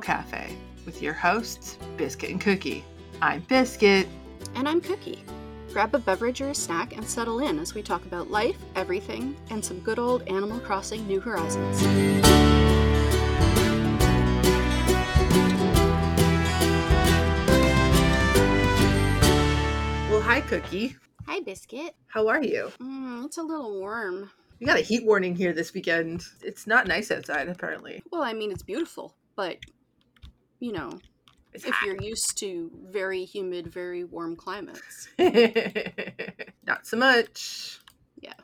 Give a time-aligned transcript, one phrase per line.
[0.00, 0.56] Cafe
[0.86, 2.84] with your hosts, Biscuit and Cookie.
[3.22, 4.08] I'm Biscuit.
[4.54, 5.22] And I'm Cookie.
[5.72, 9.36] Grab a beverage or a snack and settle in as we talk about life, everything,
[9.50, 11.82] and some good old Animal Crossing New Horizons.
[20.10, 20.96] Well, hi, Cookie.
[21.26, 21.94] Hi, Biscuit.
[22.08, 22.72] How are you?
[22.80, 24.30] Mm, it's a little warm.
[24.58, 26.24] We got a heat warning here this weekend.
[26.42, 28.02] It's not nice outside, apparently.
[28.10, 29.58] Well, I mean, it's beautiful, but,
[30.60, 30.98] you know,
[31.52, 31.84] It's if hot.
[31.86, 35.08] you're used to very humid, very warm climates.
[36.66, 37.80] not so much.
[38.20, 38.34] Yeah.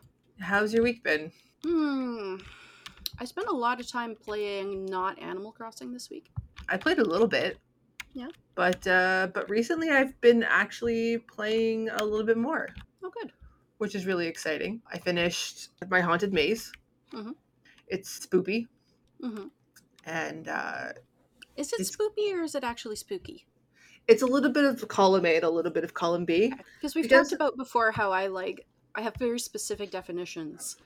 [0.40, 1.30] How's your week been?
[1.64, 2.36] Hmm.
[3.18, 6.30] I spent a lot of time playing not Animal Crossing this week.
[6.68, 7.58] I played a little bit.
[8.12, 8.28] Yeah.
[8.54, 12.68] But uh but recently I've been actually playing a little bit more,
[13.02, 13.32] Oh, good.
[13.78, 14.80] which is really exciting.
[14.90, 16.72] I finished my haunted maze.
[17.12, 17.34] Mhm.
[17.88, 18.66] It's spoopy
[19.20, 19.46] hmm
[20.04, 20.92] and uh
[21.56, 23.46] Is it It's- spoopy or is it actually spooky?
[24.08, 26.52] it's a little bit of column A and a little bit of column B.
[26.80, 30.76] Because we've Because- talked about before how I like I have very specific definitions.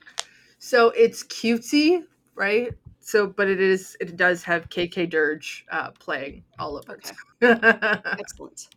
[0.59, 2.03] So it's cutesy,
[2.35, 2.73] right?
[2.99, 7.11] So but it is it does have KK Dirge uh playing all over Okay.
[7.41, 7.59] it.
[8.19, 8.67] Excellent.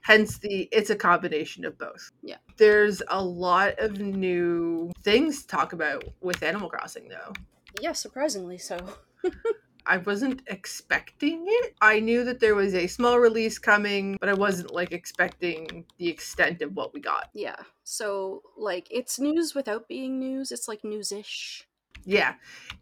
[0.00, 2.10] Hence the it's a combination of both.
[2.22, 2.36] Yeah.
[2.56, 7.32] There's a lot of new things to talk about with Animal Crossing though.
[7.80, 8.78] Yeah, surprisingly so.
[9.86, 11.74] I wasn't expecting it.
[11.80, 16.08] I knew that there was a small release coming, but I wasn't like expecting the
[16.08, 17.28] extent of what we got.
[17.34, 17.56] Yeah.
[17.84, 20.52] So like it's news without being news.
[20.52, 21.66] It's like news-ish.
[22.04, 22.34] Yeah.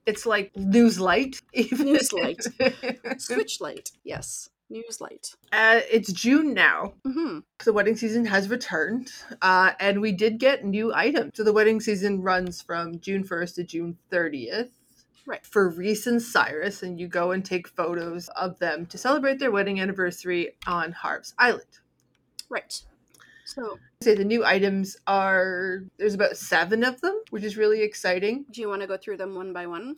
[0.07, 1.41] It's like news light.
[1.53, 1.87] even.
[1.87, 2.45] News light.
[3.19, 3.91] Switch light.
[4.05, 4.49] Yes.
[4.71, 5.35] News light.
[5.53, 6.95] uh, it's June now.
[7.07, 7.41] Mm-hmm.
[7.63, 9.13] The wedding season has returned,
[9.43, 11.33] uh, and we did get new items.
[11.35, 14.71] So the wedding season runs from June 1st to June 30th.
[15.27, 15.45] Right.
[15.45, 19.53] For Reese and Cyrus, and you go and take photos of them to celebrate their
[19.53, 21.79] wedding anniversary on Harv's Island.
[22.49, 22.83] Right.
[23.45, 28.47] So Say the new items are there's about seven of them, which is really exciting.
[28.51, 29.97] do you want to go through them one by one?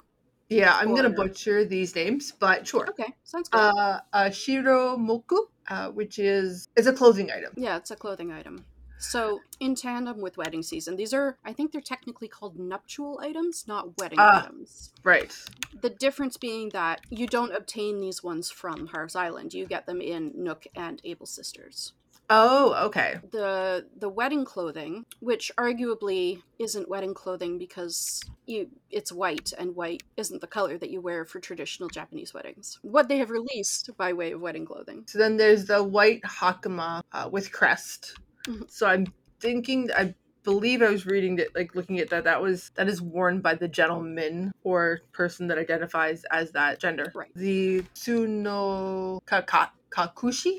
[0.51, 2.87] Yeah, I'm gonna butcher these names, but sure.
[2.91, 3.15] Okay.
[3.25, 3.59] Sounds good.
[3.59, 7.53] Uh, uh Shiromuku, uh, which is is a clothing item.
[7.57, 8.65] yeah, it's a clothing item.
[9.11, 13.65] So in tandem with wedding season, these are I think they're technically called nuptial items,
[13.67, 14.45] not wedding Ah.
[14.45, 14.93] items.
[15.03, 15.33] Right.
[15.81, 19.55] The difference being that you don't obtain these ones from Harv's Island.
[19.55, 21.93] You get them in Nook and Able Sisters.
[22.31, 23.19] Oh, okay.
[23.33, 30.03] The the wedding clothing, which arguably isn't wedding clothing because you it's white and white
[30.17, 32.79] isn't the color that you wear for traditional Japanese weddings.
[32.81, 35.05] What they have released by way of wedding clothing.
[35.07, 38.17] So then there's the white hakama uh, with crest.
[38.47, 38.71] Mhm.
[38.71, 39.07] So I'm
[39.41, 42.25] thinking, I believe I was reading that like looking at that.
[42.25, 47.11] That was that is worn by the gentleman or person that identifies as that gender.
[47.15, 47.31] Right.
[47.35, 50.59] The tsuno kakushi.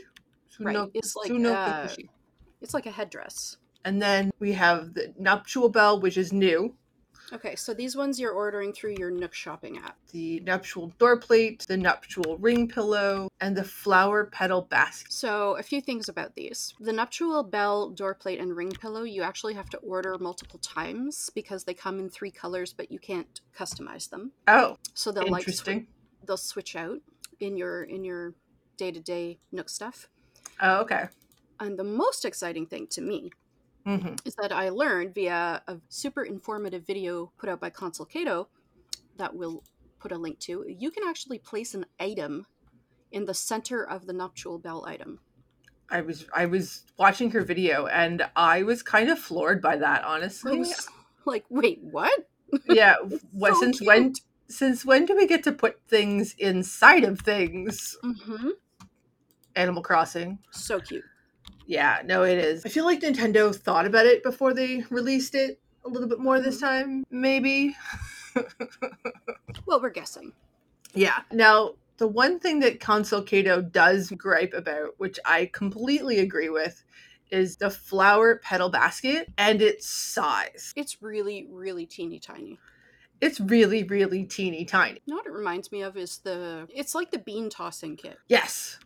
[0.57, 2.09] Right, it's like, tsuno uh, kakushi.
[2.61, 3.57] It's like a headdress.
[3.83, 6.75] And then we have the nuptial bell, which is new.
[7.33, 9.97] Okay, so these ones you're ordering through your Nook shopping app.
[10.11, 15.11] The nuptial door plate, the nuptial ring pillow, and the flower petal basket.
[15.11, 16.73] So, a few things about these.
[16.79, 21.29] The nuptial bell, door plate, and ring pillow, you actually have to order multiple times
[21.33, 24.31] because they come in three colors, but you can't customize them.
[24.47, 25.87] Oh, So they'll like interesting.
[26.25, 26.99] they'll switch out
[27.39, 28.35] in your in your
[28.77, 30.09] day to day Nook stuff.
[30.61, 31.05] Oh, okay.
[31.59, 33.31] And the most exciting thing to me
[33.85, 38.47] hmm is that I learned via a super informative video put out by Console Caito
[39.17, 39.63] that we'll
[39.99, 40.65] put a link to.
[40.67, 42.45] You can actually place an item
[43.11, 45.19] in the center of the nuptial bell item.
[45.89, 50.03] I was I was watching her video and I was kind of floored by that,
[50.03, 50.65] honestly.
[51.25, 52.27] like, wait, what?
[52.67, 52.95] yeah,
[53.31, 54.13] what, So since when
[54.49, 57.95] since when do we get to put things inside of things?
[58.03, 58.49] Mm-hmm.
[59.55, 60.39] Animal Crossing.
[60.51, 61.03] So cute.
[61.65, 62.65] Yeah, no, it is.
[62.65, 66.35] I feel like Nintendo thought about it before they released it a little bit more
[66.35, 66.45] Mm-hmm.
[66.45, 67.75] this time, maybe.
[69.65, 70.33] Well, we're guessing.
[70.93, 71.19] Yeah.
[71.31, 76.83] Now, the one thing that Console Caito does gripe about, which I completely agree with,
[77.31, 80.73] is the flower petal basket and its size.
[80.75, 82.59] It's really, really teeny tiny.
[83.21, 84.99] It's really, really teeny tiny.
[85.05, 86.67] You know what it reminds me of is the.
[86.69, 88.17] It's like the bean tossing kit.
[88.27, 88.77] Yes.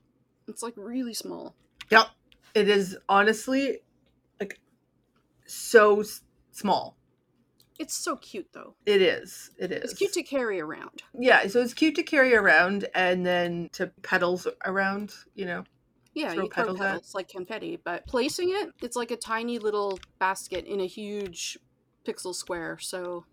[0.47, 1.55] It's like really small.
[1.89, 2.07] Yep.
[2.53, 3.79] It is honestly
[4.39, 4.59] like
[5.45, 6.97] so s- small.
[7.79, 8.75] It's so cute though.
[8.85, 9.51] It is.
[9.57, 9.91] It is.
[9.91, 11.03] It's cute to carry around.
[11.17, 15.63] Yeah, so it's cute to carry around and then to pedals around, you know.
[16.13, 20.65] Yeah, you throw petals like confetti, but placing it, it's like a tiny little basket
[20.65, 21.57] in a huge
[22.05, 22.77] pixel square.
[22.79, 23.25] So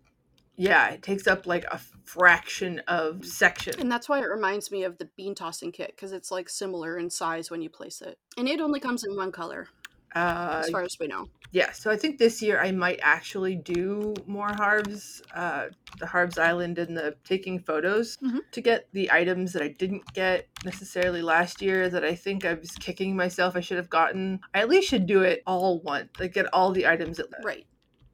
[0.57, 3.79] Yeah, it takes up like a fraction of section.
[3.79, 6.97] And that's why it reminds me of the bean tossing kit because it's like similar
[6.97, 8.17] in size when you place it.
[8.37, 9.67] And it only comes in one color,
[10.15, 11.29] Uh, as far as we know.
[11.51, 15.67] yeah, so I think this year I might actually do more Harvs, uh,
[15.99, 18.39] the Harvs Island and the taking photos Mhm.
[18.51, 22.55] to get the items that I didn't get necessarily last year that I think I
[22.55, 24.39] was kicking myself I should have gotten.
[24.55, 27.67] I at least should do it all once, like get all the items at Right.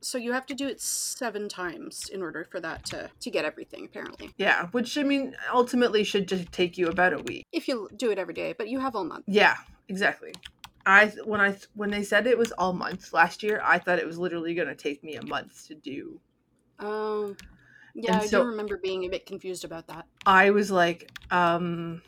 [0.04, 3.46] So you have to do it seven times in order for that to to get
[3.46, 3.86] everything.
[3.86, 7.46] Apparently, Yeah, which I mean ultimately should just take you about a week.
[7.52, 9.26] if you do it every day, but you have all month.
[9.28, 9.56] Yeah,
[9.88, 10.34] exactly.
[10.86, 14.06] I when I when they said it was all month last year, I thought it
[14.06, 16.20] was literally going to take me a month to do.
[16.80, 17.38] Um,
[17.96, 20.06] yeah, I so- do remember being a bit confused about that.
[20.26, 22.02] I was like, um,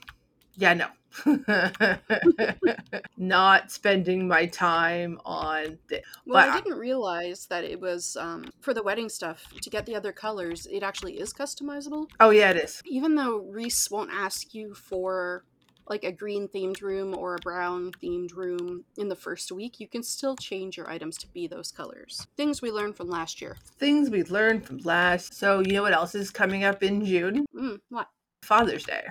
[0.56, 0.88] yeah, no.
[3.18, 6.02] Not spending my time on this.
[6.26, 9.86] Well, I I- didn't realize that it was um, for the wedding stuff to get
[9.86, 10.68] the other colors.
[10.72, 12.82] It actually is customizable, Oh, yeah, it is.
[12.86, 15.44] even though Reese won't ask you for
[15.88, 19.80] like a green themed room or a brown themed room in the first week.
[19.80, 22.26] You can still change your items to be those colors.
[22.36, 23.56] Things we learned from last year.
[23.78, 25.36] Things we learned from last.
[25.36, 27.46] So, you know what else is coming up in June?
[27.56, 28.10] Mm, what?
[28.42, 29.04] Father's Day.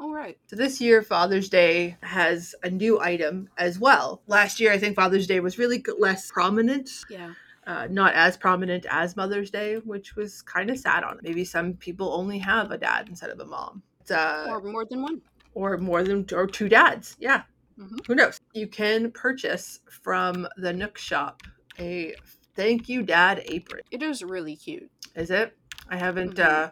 [0.00, 0.38] All right.
[0.46, 4.22] So this year, Father's Day has a new item as well.
[4.28, 6.90] Last year, I think Father's Day was really less prominent.
[7.10, 7.32] Yeah.
[7.66, 11.22] uh, not as prominent as Mother's Day, which was kind of sad on it.
[11.22, 13.82] Maybe some people only have a dad instead of a mom.
[14.10, 15.20] Uh, or more than one.
[15.54, 17.16] or more than or two dads.
[17.20, 17.42] Yeah.
[17.78, 18.06] Mhm.
[18.06, 18.40] Who knows?
[18.54, 21.42] You can purchase from the Nook shop
[21.78, 22.14] a
[22.54, 23.82] thank you dad apron.
[23.90, 24.90] It is really cute.
[25.14, 25.54] Is it?
[25.90, 26.44] I haven't Mhm.
[26.46, 26.70] uh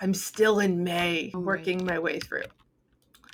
[0.00, 1.46] I'm still in May Oh, right.
[1.46, 2.44] working my way through.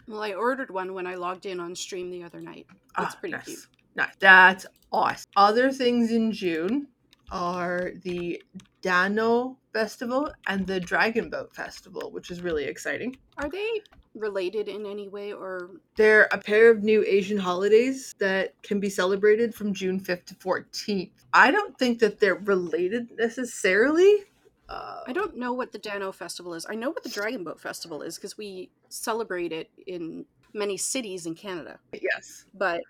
[0.08, 2.66] Well, I ordered one when I logged in on stream the other night.
[2.70, 3.44] It's Ah, pretty nice.
[3.44, 3.66] cute.
[3.96, 4.14] Nice.
[4.18, 5.26] That's awesome.
[5.36, 6.88] Other things in June
[7.32, 8.40] are the
[8.82, 13.16] Dano Festival and the Dragon Boat Festival, which is really exciting.
[13.38, 13.82] Are they
[14.14, 18.88] related in any way or They're a pair of new Asian holidays that can be
[18.88, 21.10] celebrated from June 5th to 14th.
[21.34, 24.24] I don't think that they're related necessarily.
[24.68, 26.66] Uh, I don't know what the Dano Festival is.
[26.68, 31.26] I know what the Dragon Boat Festival is because we celebrate it in many cities
[31.26, 31.78] in Canada.
[31.92, 32.44] yes.
[32.54, 32.82] But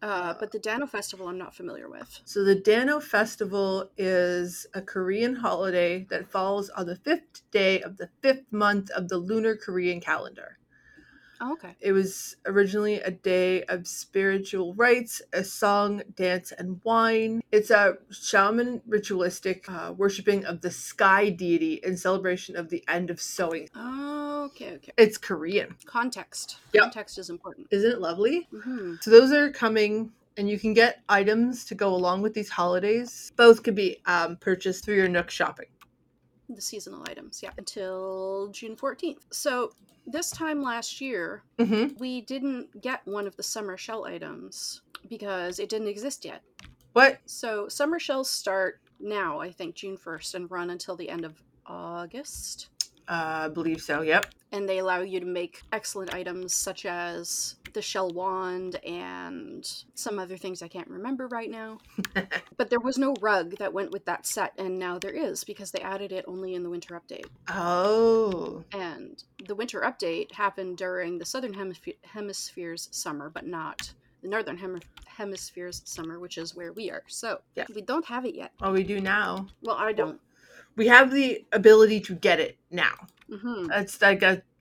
[0.00, 2.20] uh, but the Dano Festival I'm not familiar with.
[2.24, 7.96] So the Dano Festival is a Korean holiday that falls on the fifth day of
[7.96, 10.58] the fifth month of the lunar Korean calendar.
[11.40, 11.74] Oh, okay.
[11.80, 17.40] It was originally a day of spiritual rites, a song, dance, and wine.
[17.52, 23.10] It's a shaman ritualistic uh, worshiping of the sky deity in celebration of the end
[23.10, 23.68] of sowing.
[23.74, 24.92] Oh, okay, okay.
[24.96, 25.76] It's Korean.
[25.86, 26.58] Context.
[26.72, 26.82] Yep.
[26.82, 27.68] Context is important.
[27.70, 28.48] Isn't it lovely?
[28.50, 32.48] hmm So those are coming, and you can get items to go along with these
[32.50, 33.30] holidays.
[33.36, 35.66] Both could be um, purchased through your Nook shopping.
[36.48, 39.18] The seasonal items, yeah, until June 14th.
[39.30, 39.72] So
[40.06, 45.58] this time last year, hmm we didn't get one of the summer shell items because
[45.58, 46.42] it didn't exist yet.
[46.92, 47.18] What?
[47.26, 51.40] So summer shells start now, I think June 1st, and run until the end of
[51.66, 52.70] August.
[53.08, 54.02] Uh, I believe so.
[54.02, 54.26] Yep.
[54.52, 60.18] And they allow you to make excellent items such as the shell wand and some
[60.18, 61.78] other things I can't remember right now.
[62.56, 65.70] but there was no rug that went with that set, and now there is because
[65.70, 67.26] they added it only in the winter update.
[67.46, 68.64] Oh.
[68.72, 73.92] And the winter update happened during the southern hemisp- hemisphere's summer, but not
[74.22, 77.04] the northern hemi- hemisphere's summer, which is where we are.
[77.06, 77.66] So Yeah.
[77.72, 78.50] we don't have it yet.
[78.60, 79.46] Oh, we do now.
[79.62, 80.20] Well, I don't.
[80.74, 83.06] We have the ability to get it now.
[83.30, 84.16] hmm That's I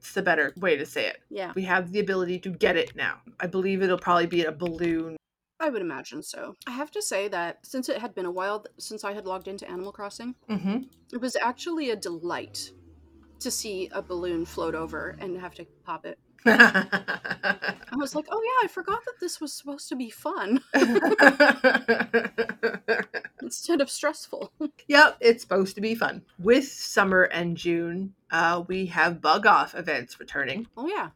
[0.07, 1.21] guess the better way to say it.
[1.29, 3.17] Yeah, We have the ability to get it now.
[3.39, 5.17] I believe it'll probably be a balloon.
[5.59, 6.55] I would imagine so.
[6.67, 9.47] I have to say that since it had been a while since I had logged
[9.47, 10.83] into Animal Crossing, Mm-hmm.
[11.13, 12.71] it was actually a delight
[13.39, 16.17] to see a balloon float over and have to pop it.
[16.45, 20.61] I was like, oh yeah, I forgot that this was supposed to be fun
[23.47, 24.51] instead of stressful.
[24.87, 26.21] yep, it's supposed to be fun.
[26.37, 31.09] With summer and June, uh, we have bug off events returning, oh yeah.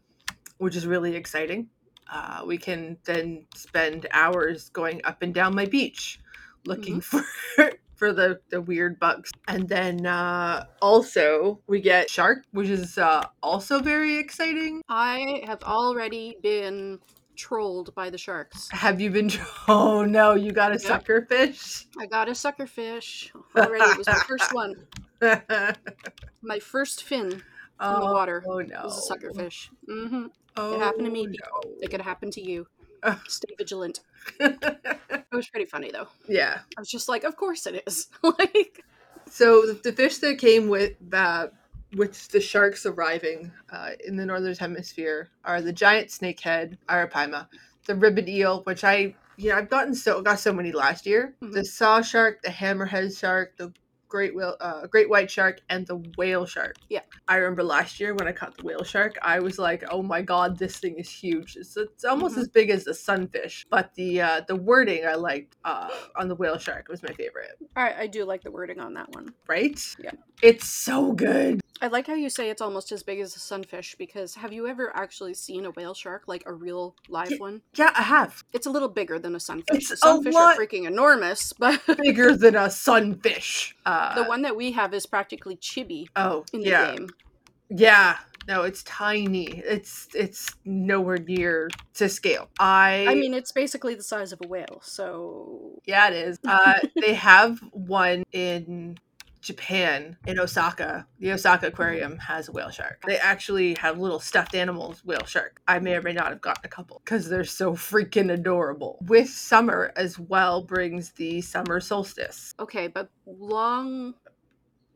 [0.58, 1.68] which is really exciting.
[2.12, 6.20] Uh, we can then spend hours going up and down my beach
[6.66, 7.24] looking for
[7.96, 9.32] for the, the weird bugs.
[9.48, 14.82] And then uh, also we get shark, which is uh, also very exciting.
[14.90, 17.00] I have already been
[17.36, 18.70] trolled by the sharks.
[18.72, 19.30] Have you been?
[19.68, 20.82] Oh no, you got a Yep.
[20.82, 21.86] sucker fish.
[22.00, 23.86] I got a sucker fish already.
[23.86, 24.76] It was my first one.
[26.42, 27.44] My first fin
[27.80, 29.70] oh, in the water Oh no, was a sucker fish.
[29.88, 30.26] hmm
[30.58, 31.72] Oh, happened to me, no.
[31.82, 32.68] It could happen to you.
[33.28, 34.00] Stay vigilant.
[34.40, 36.08] It was pretty funny though.
[36.28, 38.08] yeah, I was just like, of course it is.
[38.22, 38.84] like,
[39.30, 41.48] So the, fish that came with uh,
[41.96, 47.48] with the sharks arriving uh, in the northern hemisphere are the giant snakehead arapaima,
[47.86, 51.36] the ribbon eel, which I yeah I've gotten so got so many last year.
[51.42, 51.54] Mhm.
[51.54, 53.74] The saw shark, the hammerhead shark, the
[54.08, 56.76] great whale, uh, great white shark, and the whale shark.
[56.90, 57.00] Yeah.
[57.30, 60.22] I remember last year when I caught the whale shark, I was like, "Oh my
[60.22, 61.56] god, this thing is huge!
[61.56, 62.42] It's, it's almost Mhm.
[62.42, 66.36] as big as the sunfish." But the uh, the wording I liked uh, on the
[66.36, 67.56] whale shark was my favorite.
[67.78, 69.34] I, I do like the wording on that one.
[69.48, 69.80] Right?
[69.98, 70.12] Yeah.
[70.42, 71.61] It's so good.
[71.82, 74.68] I like how you say it's almost as big as a sunfish because have you
[74.68, 77.64] ever actually seen a whale shark, like a real live one?
[77.74, 78.44] Yeah, I have.
[78.54, 79.90] It's a little bigger than a sunfish.
[79.92, 83.76] It's sunfish are freaking enormous, but Bigger than a sunfish.
[83.84, 86.96] Uh, the one that we have is practically chibi oh, in the yeah.
[86.96, 87.10] game.
[87.70, 88.18] Yeah.
[88.48, 89.62] No, it's tiny.
[89.66, 92.50] It's it's nowhere near to scale.
[92.60, 96.40] I I mean, it's basically the size of a whale, so yeah, it is.
[96.46, 98.98] Uh, they have one in
[99.42, 101.08] Japan in Osaka.
[101.20, 103.04] The Osaka Aquarium has a whale shark.
[103.06, 105.62] They actually have little stuffed animals whale shark.
[105.68, 109.00] I may or may not have gotten a couple because they're so freaking adorable.
[109.08, 112.54] With summer as well brings the summer solstice.
[112.60, 114.14] okay, but long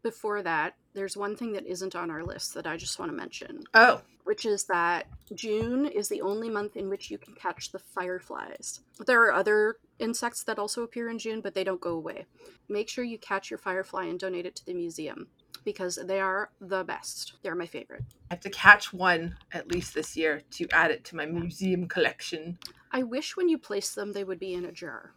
[0.04, 3.16] before that, there's one thing that isn't on our list that I just want to
[3.16, 7.72] mention, Oh, which is that June is the only month in which you can catch
[7.72, 8.80] the fireflies.
[9.06, 12.26] There are other insects that also appear in June, but they don't go away.
[12.68, 15.28] Make sure you catch your firefly and donate it to the museum
[15.64, 17.34] because they are the best.
[17.44, 18.04] They're my favorite.
[18.32, 21.88] I have to catch one at least this year to add it to my museum
[21.88, 22.58] collection.
[22.92, 25.12] I wish when you place them they would be in a jar.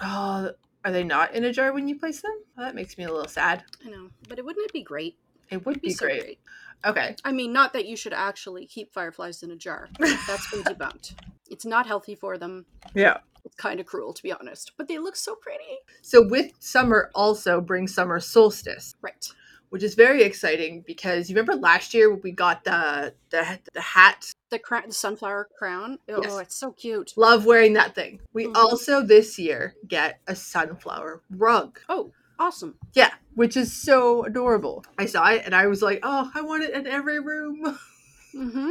[0.00, 0.52] Oh,
[0.84, 2.32] are they not in a jar when you place them?
[2.56, 3.64] Well, that makes me a little sad.
[3.84, 5.16] I know, but it wouldn't it be great?
[5.50, 6.38] It would It'd be so great.
[6.84, 7.14] Okay.
[7.24, 9.88] I mean, not that you should actually keep fireflies in a jar.
[9.98, 11.14] That's been debunked.
[11.50, 12.64] It's not healthy for them.
[12.94, 13.18] Yeah.
[13.44, 14.72] It's kind of cruel, to be honest.
[14.76, 15.78] But they look so pretty.
[16.02, 19.26] So with summer also brings summer solstice, Right.
[19.70, 23.80] which is very exciting because you remember last year when we got the the, the
[23.80, 24.30] hat.
[24.50, 25.98] The, cra- the sunflower crown.
[26.08, 26.38] Oh, Yes.
[26.40, 27.12] it's so cute.
[27.16, 28.20] Love wearing that thing.
[28.32, 28.56] We Mhm.
[28.56, 31.78] also this year get a sunflower rug.
[31.88, 32.76] Oh, awesome.
[32.92, 34.84] Yeah, which is so adorable.
[34.98, 37.78] I saw it and I was like, "Oh, I want it in every room."
[38.34, 38.70] Mm-hmm.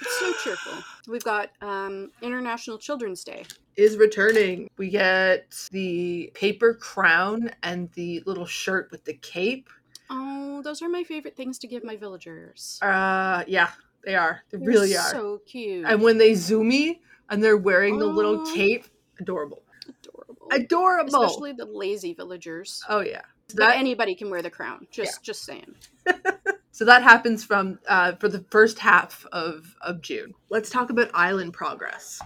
[0.00, 0.72] it's so cheerful.
[1.06, 3.44] We've got um, International Children's Day.
[3.76, 4.68] is returning.
[4.78, 9.68] We get the paper crown and the little shirt with the cape.
[10.08, 12.78] Oh, those are my favorite things to give my villagers.
[12.82, 13.70] Uh, yeah,
[14.04, 14.42] they are.
[14.50, 15.10] They They're really are.
[15.10, 15.84] So cute.
[15.86, 18.54] And when they zoomy and they're wearing the little Aw.
[18.54, 18.86] cape,
[19.20, 19.62] adorable.
[19.88, 20.48] adorable.
[20.50, 21.22] Adorable.
[21.22, 22.82] Especially the lazy villagers.
[22.88, 23.22] oh yeah.
[23.48, 24.86] So But that, anybody can wear the crown.
[24.90, 25.74] Just just saying.
[26.72, 30.34] so that happens from uh, for the first half of of June.
[30.48, 32.20] Let's talk about island progress.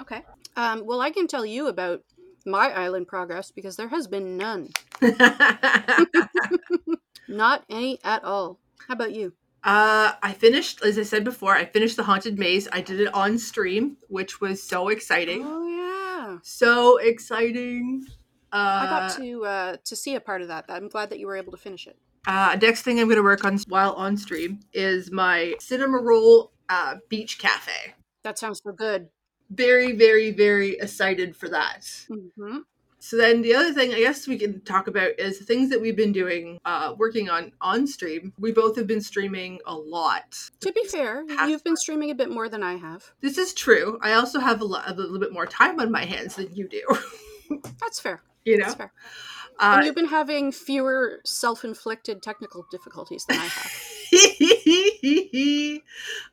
[0.00, 0.22] Okay.
[0.56, 2.02] Um, well, I can tell you about
[2.46, 4.70] my island progress because there has been none.
[7.28, 8.58] Not any at all.
[8.86, 9.32] How about you?
[9.64, 12.68] Uh, I finished, as I said before, I finished the Haunted Maze.
[12.70, 15.42] I did it on stream, which was so exciting.
[15.42, 16.38] Oh yeah.
[16.42, 18.04] So exciting.
[18.52, 20.66] Uh, I got to uh, to see a part of that.
[20.68, 21.96] I'm glad that you were able to finish it.
[22.26, 26.52] Uh, next thing I'm going to work on while on stream is my cinema roll
[26.68, 27.94] uh, beach cafe.
[28.22, 29.08] That sounds so good.
[29.50, 31.86] Very, very, very excited for that.
[32.08, 32.58] hmm
[33.04, 35.78] So then the other thing I guess we can talk about is the things that
[35.78, 38.32] we've been doing, uh, working on on stream.
[38.38, 40.38] We both have been streaming a lot.
[40.60, 43.12] To be fair, Past you've been streaming a bit more than I have.
[43.20, 43.98] This is true.
[44.00, 46.66] I also have a, lot, a little bit more time on my hands than you
[46.66, 46.82] do.
[47.78, 48.22] That's fair.
[48.46, 48.92] you know, That's fair.
[49.60, 53.70] uh, and you've been having fewer self-inflicted technical difficulties than I have.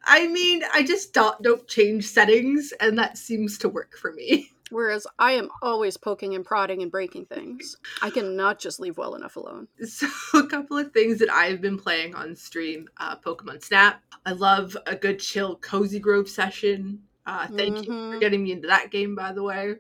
[0.06, 4.52] I mean, I just don't, don't change settings, and that seems to work for me.
[4.72, 7.78] Whereas I am always poking and prodding and breaking things.
[8.02, 9.68] I cannot just leave well enough alone.
[9.84, 14.02] So, a couple of things that I've been playing on stream uh, Pokemon Snap.
[14.26, 17.02] I love a good, chill, Cozy Grove session.
[17.26, 18.20] Uh, thank you for Mhm.
[18.22, 19.76] getting me into that game, by the way.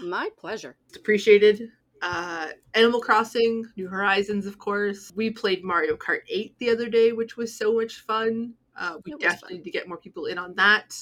[0.00, 0.76] My pleasure.
[0.88, 1.70] It's appreciated.
[2.00, 5.10] Uh, Animal Crossing, New Horizons, of course.
[5.16, 8.54] We played Mario Kart 8 the other day, which was so much fun.
[8.76, 10.96] Uh, we definitely need to get more people in on that.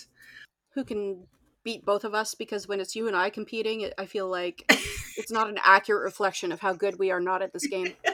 [0.73, 1.27] Who can
[1.67, 2.35] beat both of us?
[2.35, 4.65] Because when it's you and I competing, it, I feel like
[5.19, 7.93] it's not an accurate reflection of how good we are not at this game.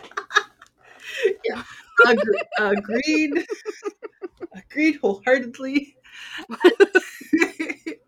[2.07, 3.45] Agre- agreed.
[4.57, 5.95] agreed wholeheartedly.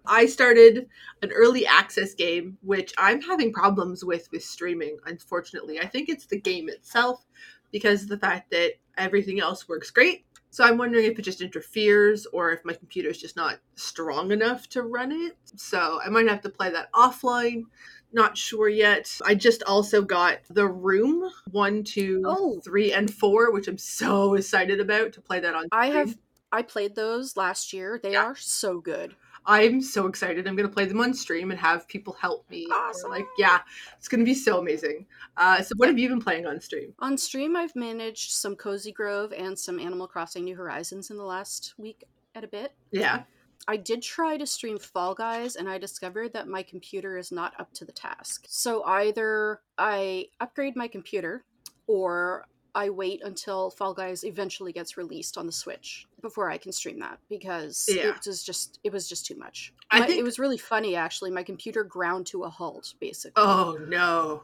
[0.07, 0.89] I started
[1.23, 5.79] an early access game, which I'm having problems with with streaming, unfortunately.
[5.79, 7.25] I think it's the game itself
[7.71, 10.25] because of the fact that everything else works great.
[10.55, 14.31] So I'm wondering if it just interferes or if my computer is just not strong
[14.31, 15.37] enough to run it.
[15.57, 17.65] So I might have to play that offline.
[18.13, 19.11] Not sure yet.
[19.27, 22.61] I just also got The Room one, two, Oh.
[22.63, 25.67] three, and four, which I'm so excited about to play that on.
[25.73, 26.17] I have
[26.53, 27.99] I played those last year.
[28.01, 28.27] They Yeah.
[28.27, 29.17] are so good.
[29.47, 30.47] I'm so excited.
[30.47, 32.67] I'm going to play them on stream and have people help me.
[32.73, 33.11] Awesome.
[33.11, 33.61] Like, yeah,
[33.99, 35.07] it's going to be so amazing.
[35.37, 36.95] Uh, so, what have you been playing on stream?
[37.01, 41.25] On stream, I've managed some Cozy Grove and some Animal Crossing New Horizons in the
[41.25, 42.73] last week at a bit.
[42.91, 43.23] Yeah.
[43.67, 47.55] I did try to stream Fall Guys and I discovered that my computer is not
[47.59, 48.45] up to the task.
[48.49, 51.45] So either I upgrade my computer
[51.87, 52.47] or
[52.77, 56.99] I wait until Fall Guys eventually gets released on the Switch before I can stream
[57.01, 58.09] that because Yeah.
[58.09, 59.73] it was just it was just too much.
[59.91, 61.31] I My- think- it was really funny actually.
[61.31, 63.33] My computer ground to a halt basically.
[63.43, 64.43] Oh, no.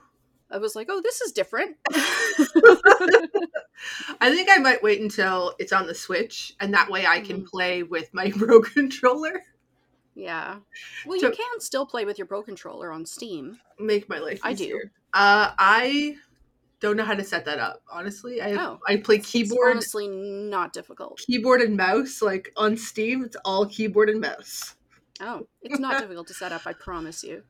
[0.53, 1.77] I was like, "Oh, this is different."
[4.21, 7.43] I think I might wait until it's on the Switch, and that way I can
[7.43, 7.47] Mhm.
[7.49, 9.43] play with my Pro controller.
[10.15, 10.59] yeah.
[11.07, 13.59] Well, So- you can still play with your Pro controller on Steam.
[13.79, 14.81] Make my life I do.
[15.15, 16.17] Uh, I
[16.81, 17.83] don't know how to set that up.
[17.91, 18.79] Honestly, I Oh.
[18.87, 21.19] I play keyboard, honestly not difficult.
[21.27, 22.23] keyboard and mouse.
[22.23, 24.75] Like on Steam, it's all keyboard and mouse.
[25.21, 27.43] Oh, it's not difficult to set up, I promise you.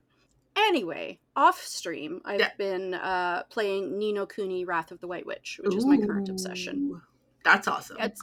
[0.57, 2.51] Anyway, off stream, I've Yeah.
[2.59, 6.29] been uh, playing Ni no Kuni Wrath of the White Witch, which is my current
[6.29, 7.01] obsession.
[7.45, 7.99] That's awesome.
[8.01, 8.21] It's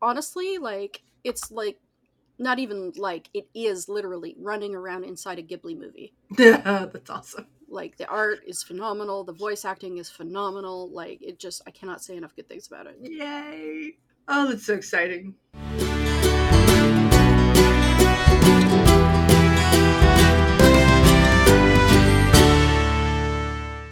[0.00, 1.78] honestly like it's like
[2.38, 6.14] not even like it is literally running around inside a Ghibli movie.
[6.36, 7.46] That's awesome.
[7.74, 10.88] Like the art is phenomenal, the voice acting is phenomenal.
[10.90, 12.96] Like it just I cannot say enough good things about it.
[13.02, 13.96] Yay!
[14.28, 15.34] Oh, that's so exciting.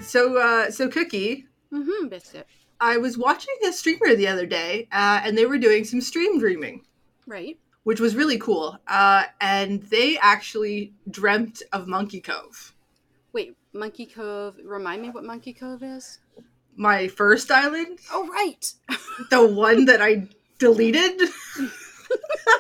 [0.01, 2.47] So, uh, so Cookie, Mm-hmm, biscuit.
[2.83, 6.39] I was watching a streamer the other day, uh, and they were doing some stream
[6.39, 6.85] dreaming,
[7.27, 7.59] Right.
[7.85, 8.77] which was really cool.
[8.87, 12.75] Uh, and they actually dreamt of Monkey Cove,
[13.33, 14.57] Wait, Monkey Cove.
[14.65, 16.19] Remind me what Monkey Cove is.
[16.77, 18.73] my first island, Oh, right.
[19.31, 21.21] the one that I deleted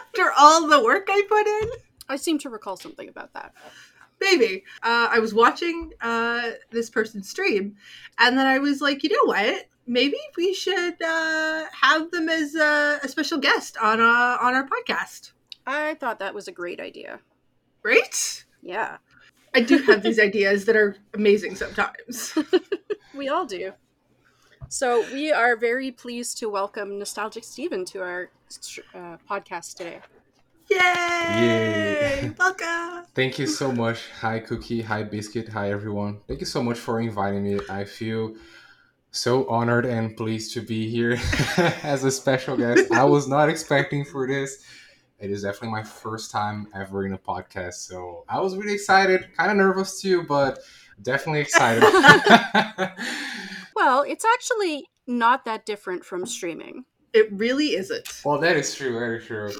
[0.05, 1.70] after all the work I put in.
[2.09, 3.55] I seem to recall something about that.
[4.20, 4.64] Maybe.
[4.83, 7.77] Uh, I was watching uh, this person stream,
[8.18, 9.66] and then I was like, you know what?
[9.87, 14.68] Maybe we should uh, have them as a, a special guest on uh, on our
[14.68, 15.33] podcast,
[15.66, 17.18] I thought that was a great idea.
[17.83, 18.44] right?
[18.62, 18.98] Yeah,
[19.55, 22.37] I do have these ideas that are amazing sometimes.
[23.15, 23.73] we all do.
[24.69, 28.31] So we are very pleased to welcome Nostalgic Steven to our
[28.95, 30.01] uh, podcast today.
[30.71, 30.79] Yay!
[30.79, 32.33] Yay.
[32.38, 33.05] Welcome.
[33.15, 34.09] Thank you so much.
[34.21, 34.81] Hi, Cookie.
[34.81, 35.51] Hi, Biscuit.
[35.51, 36.21] Hi, everyone.
[36.27, 37.61] Thank you so much for inviting me.
[37.69, 38.35] I feel
[39.11, 41.19] so honored and pleased to be here
[41.83, 42.91] as a special guest.
[42.91, 44.65] I was not expecting for this.
[45.23, 49.29] It is definitely my first time ever in a podcast, so I was really excited.
[49.37, 50.59] Kind of nervous too, but
[51.01, 51.83] definitely excited.
[53.75, 56.85] Well, it's actually not that different from streaming.
[57.13, 58.23] It really isn't.
[58.25, 58.93] well, that is true.
[58.99, 59.51] That is true.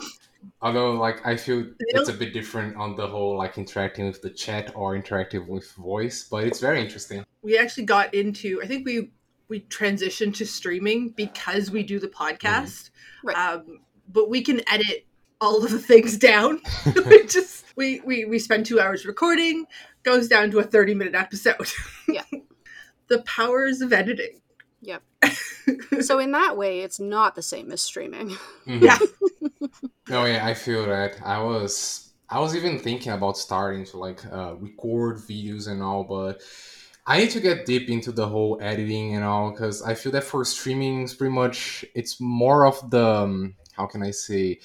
[0.61, 4.31] Although, like, I feel it's a bit different on the whole, like interacting with the
[4.31, 7.25] chat or interacting with voice, but it's very interesting.
[7.43, 8.61] We actually got into.
[8.63, 9.11] I think we
[9.49, 12.91] we transitioned to streaming because we do the podcast.
[13.23, 13.37] Right.
[13.37, 15.07] Um, but we can edit
[15.43, 16.61] all of the things down.
[17.07, 19.67] we just we, we we spend two hours recording,
[20.05, 21.69] goes down to a thirty minute episode.
[22.09, 22.23] Yeah.
[23.09, 24.41] the powers of editing.
[24.81, 25.03] Yep.
[26.01, 28.37] So in that way, it's not the same as streaming.
[28.67, 28.83] Mhm.
[28.83, 28.99] Yeah.
[30.09, 31.17] No, yeah, I feel that.
[31.25, 36.03] I was, I was even thinking about starting to like uh, record videos and all,
[36.03, 36.43] but
[37.07, 40.25] I need to get deep into the whole editing and all because I feel that
[40.25, 44.59] for streaming, it's pretty much it's more of the um, how can I say,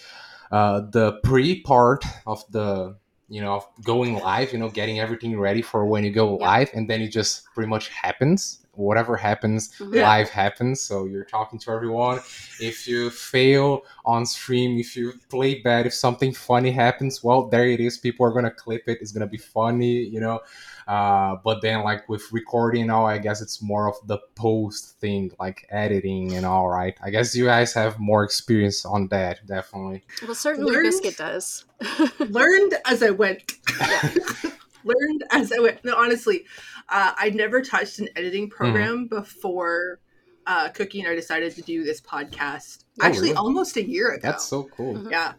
[0.52, 2.96] uh, the pre part of the
[3.30, 6.70] you know of going live, you know, getting everything ready for when you go live,
[6.74, 8.66] and then it just pretty much happens.
[8.78, 9.96] Whatever happens, Mhm.
[9.96, 10.04] Yeah.
[10.04, 10.82] live happens.
[10.82, 12.20] So you're talking to everyone.
[12.60, 17.68] If you fail on stream, if you play bad, if something funny happens, well, there
[17.68, 17.98] it is.
[17.98, 19.00] People are gonna clip it.
[19.02, 20.40] It's gonna be funny, you know.
[20.88, 25.32] Uh, but then, like with recording now, I guess it's more of the post thing,
[25.38, 26.70] like editing and all.
[26.70, 26.96] Right.
[27.04, 30.04] I guess you guys have more experience on that, definitely.
[30.26, 31.66] Well, certainly Learned- Biscuit does.
[32.20, 33.54] Learned as I went.
[34.84, 35.84] Learned as I went.
[35.84, 36.46] No, honestly,
[36.90, 40.00] uh, I never touched an editing program before
[40.46, 42.86] uh, Cookie and I decided to do this podcast.
[43.02, 43.36] Oh, Actually, really?
[43.36, 44.22] almost a year ago.
[44.24, 44.96] That's so cool.
[44.96, 45.12] Mhm.
[45.12, 45.34] yeah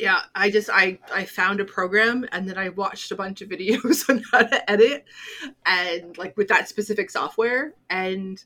[0.00, 3.48] yeah i just i i found a program and then i watched a bunch of
[3.48, 5.04] videos on how to edit
[5.66, 8.42] and like with that specific software and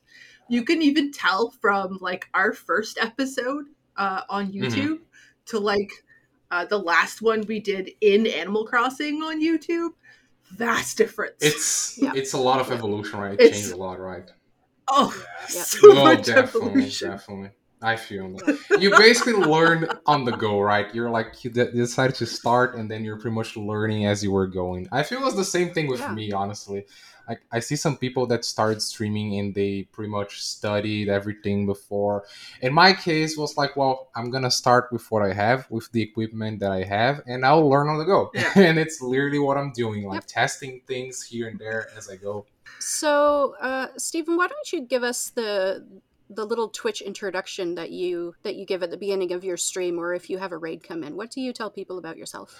[0.49, 4.99] you can even tell from like our first episode uh, on youtube
[5.45, 5.89] to like
[6.51, 9.91] uh, the last one we did in animal crossing on youtube
[10.51, 11.35] vast difference.
[11.41, 12.13] It's Yeah.
[12.15, 13.33] it's a lot of evolution, right?
[13.33, 14.29] It It's- changed a lot, right?
[14.89, 15.13] oh,
[15.53, 15.63] Yeah.
[15.63, 17.09] so No, much definitely, evolution.
[17.11, 17.49] definitely.
[17.81, 18.79] I feel that.
[18.81, 20.93] you basically learn on the go, right?
[20.95, 24.31] You're like you, de- decided to start, and then you're pretty much learning as you
[24.31, 24.87] were going.
[24.91, 26.11] I feel it was the same thing with Yeah.
[26.13, 26.87] me, honestly.
[27.27, 32.25] Like I see some people that started streaming and they pretty much studied everything before.
[32.61, 36.01] In my case, was like, well, I'm gonna start with what I have, with the
[36.01, 38.31] equipment that I have, and I'll learn on the go.
[38.33, 38.51] Yeah.
[38.55, 42.45] and it's literally what I'm doing, like testing things here and there as I go.
[42.79, 45.85] So, uh, Steven, why don't you give us the
[46.29, 49.99] the little Twitch introduction that you that you give at the beginning of your stream,
[49.99, 51.15] or if you have a raid come in?
[51.15, 52.55] What do you tell people about yourself?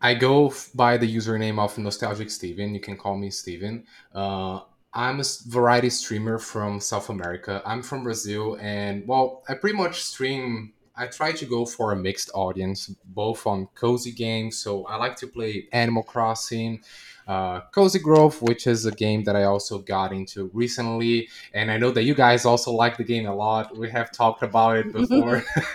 [0.00, 2.74] I go by the username of Nostalgic Steven.
[2.74, 3.84] You can call me Steven.
[4.14, 4.60] Uh,
[4.94, 7.62] I'm a variety streamer from South America.
[7.64, 10.74] I'm from Brazil, and well, I pretty much stream.
[10.94, 14.58] I try to go for a mixed audience, both on cozy games.
[14.58, 16.82] So I like to play Animal Crossing,
[17.26, 21.78] uh, Cozy Grove, which is a game that I also got into recently, and I
[21.78, 23.76] know that you guys also like the game a lot.
[23.76, 25.44] We have talked about it before.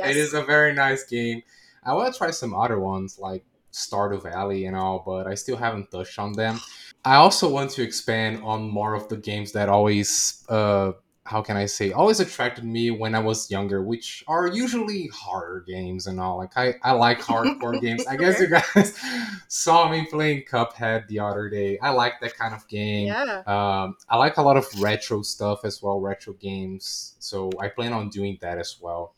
[0.00, 1.42] It is a very nice game.
[1.84, 5.56] I want to try some other ones like Stardew Valley and all, but I still
[5.56, 6.60] haven't touched on them.
[7.04, 10.92] I also want to expand on more of the games that always, uh,
[11.28, 15.62] how can I say, always attracted me when I was younger, which are usually horror
[15.66, 16.38] games and all.
[16.38, 18.06] Like I, I like hardcore games.
[18.06, 18.98] I guess you guys
[19.48, 21.78] saw me playing Cuphead the other day.
[21.82, 23.08] I like that kind of game.
[23.08, 23.42] Yeah.
[23.46, 27.16] Um, I like a lot of retro stuff as well, retro games.
[27.18, 29.14] So I plan on doing that as well.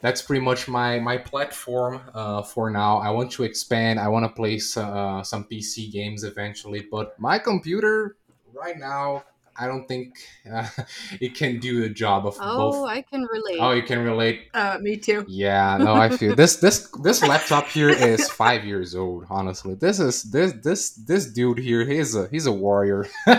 [0.00, 2.96] That's pretty much my my platform uh, for now.
[2.96, 4.00] I want to expand.
[4.00, 8.16] I want to play uh, some PC games eventually, but my computer
[8.54, 9.24] right now,
[9.58, 10.16] I don't think
[10.50, 10.66] uh,
[11.20, 12.88] it can do the job of Oh, both.
[12.88, 13.58] I can relate.
[13.60, 14.48] Oh, you can relate.
[14.54, 15.24] Uh, me too.
[15.28, 19.26] Yeah, no, I feel this this this laptop here is five years old.
[19.30, 21.84] Honestly, this is this this this dude here.
[21.84, 23.06] He's a he's a warrior.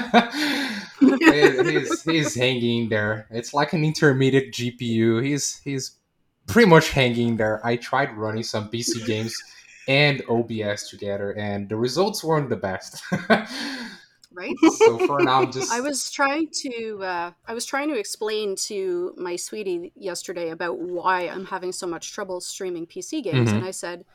[1.00, 3.28] He- he's he's hanging there.
[3.32, 5.24] It's like an intermediate GPU.
[5.24, 5.98] He's he's
[6.48, 7.66] pretty much hanging there.
[7.66, 9.36] I tried running some PC games
[9.88, 13.02] and OBS together, and the results weren't the best.
[14.34, 14.56] right?
[14.78, 18.56] so for now, I'm just I was trying to uh, I was trying to explain
[18.68, 23.58] to my sweetie yesterday about why I'm having so much trouble streaming PC games, Mhm.
[23.58, 24.06] and I said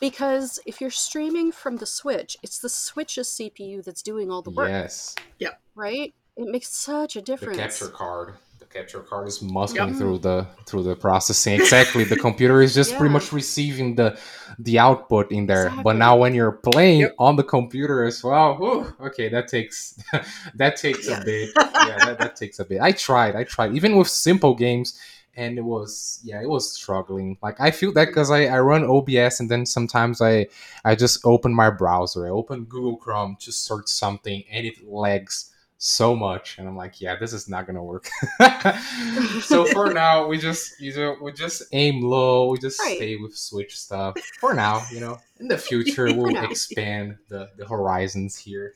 [0.00, 4.50] because if you're streaming from the Switch, it's the Switch's CPU that's doing all the
[4.50, 5.14] work, yes.
[5.38, 5.50] Yeah.
[5.74, 6.14] Right?
[6.36, 7.56] It makes such a difference.
[7.56, 7.78] the difference.
[7.78, 9.96] capture card the capture card is muscling Yep.
[9.98, 12.04] through the through the processing exactly.
[12.04, 14.18] The computer is just pretty much receiving the
[14.58, 15.70] the output in there.
[15.86, 17.14] But now when you're playing Yep.
[17.18, 19.98] on the computer as well whew, okay that takes
[20.60, 21.20] that takes Yeah.
[21.20, 21.50] a bit.
[21.88, 22.80] Yeah that, that takes a bit.
[22.80, 23.74] I tried i tried.
[23.74, 24.98] Even with simple games
[25.36, 27.36] and it was yeah it was struggling.
[27.42, 30.46] Like i feel that because I, I run obs and then sometimes i
[30.84, 32.26] i just open my browser.
[32.26, 35.50] I open google chrome to search something and it lags
[35.86, 38.08] so much and i'm like yeah this is not gonna work
[39.42, 42.96] so for now we just you know we just aim low we just Right.
[42.96, 46.44] stay with switch stuff for now you know in the future we'll now.
[46.44, 48.72] expand the the horizons here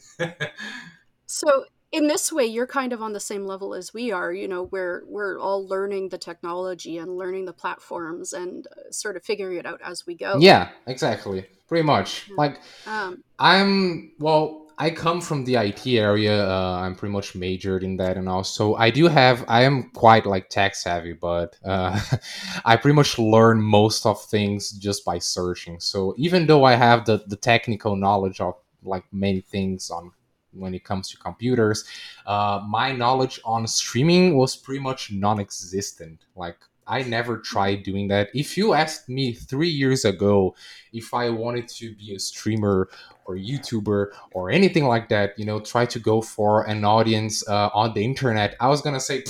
[1.26, 4.32] So in this way, you're kind of on the same level as we are.
[4.32, 9.16] You know, we're we're all learning the technology and learning the platforms and uh, sort
[9.16, 10.38] of figuring it out as we go.
[10.38, 14.66] yeah exactly pretty much like Um, I'm well.
[14.80, 16.48] I come from the IT area.
[16.48, 19.44] Uh, I'm pretty much majored in that, and also I do have.
[19.48, 22.00] I am quite like tech savvy, but uh,
[22.64, 25.80] I pretty much learn most of things just by searching.
[25.80, 30.12] So even though I have the the technical knowledge of like many things on
[30.52, 31.84] when it comes to computers,
[32.26, 36.24] uh, my knowledge on streaming was pretty much non-existent.
[36.36, 38.30] Like I never tried doing that.
[38.34, 40.54] If you asked me three years ago
[40.92, 42.88] if I wanted to be a streamer
[43.26, 47.68] or YouTuber or anything like that, you know, try to go for an audience uh,
[47.74, 49.24] on the internet, I was gonna say,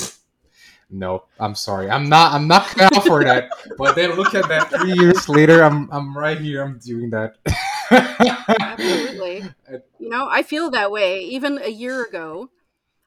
[0.90, 3.50] no, I'm sorry, I'm not, I'm not cut out for that.
[3.76, 7.36] But then look at that, three years later, I'm, I'm right here, I'm doing that.
[7.90, 9.44] absolutely.
[9.98, 11.20] you know, I feel that way.
[11.20, 12.50] Even a year ago,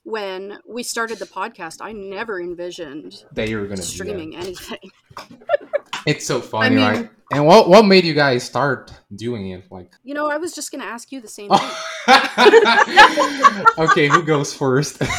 [0.04, 4.92] when we started the podcast, I never envisioned that you were gonna do streaming anything.
[6.06, 7.10] It's so funny, mean- right?
[7.34, 9.64] And what what made you guys start doing it?
[9.72, 11.72] Like, You know, I was just going to ask you the same thing.
[13.90, 15.02] okay, who goes first?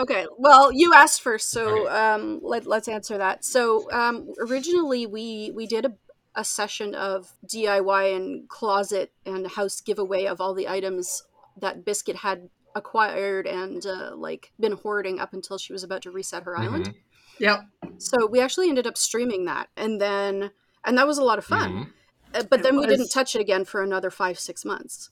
[0.00, 3.44] Okay, well, you asked first, so um, let, let's answer that.
[3.44, 5.92] So um, originally, we we did a,
[6.34, 11.24] a session of DIY and closet and house giveaway of all the items
[11.58, 16.10] that Biscuit had acquired and uh, like been hoarding up until she was about to
[16.10, 16.88] reset her island.
[16.88, 16.94] Mhm,
[17.38, 17.60] Yep.
[17.98, 20.50] So we actually ended up streaming that, and then
[20.84, 21.72] and that was a lot of fun.
[21.72, 21.86] mhm.
[22.34, 25.10] Uh, but It then we didn't touch it again for another five, six months.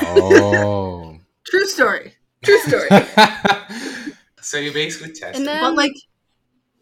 [0.00, 1.18] Oh.
[1.46, 2.14] True story.
[2.44, 2.88] True story.
[4.40, 5.36] so you basically tested.
[5.36, 5.92] And then but like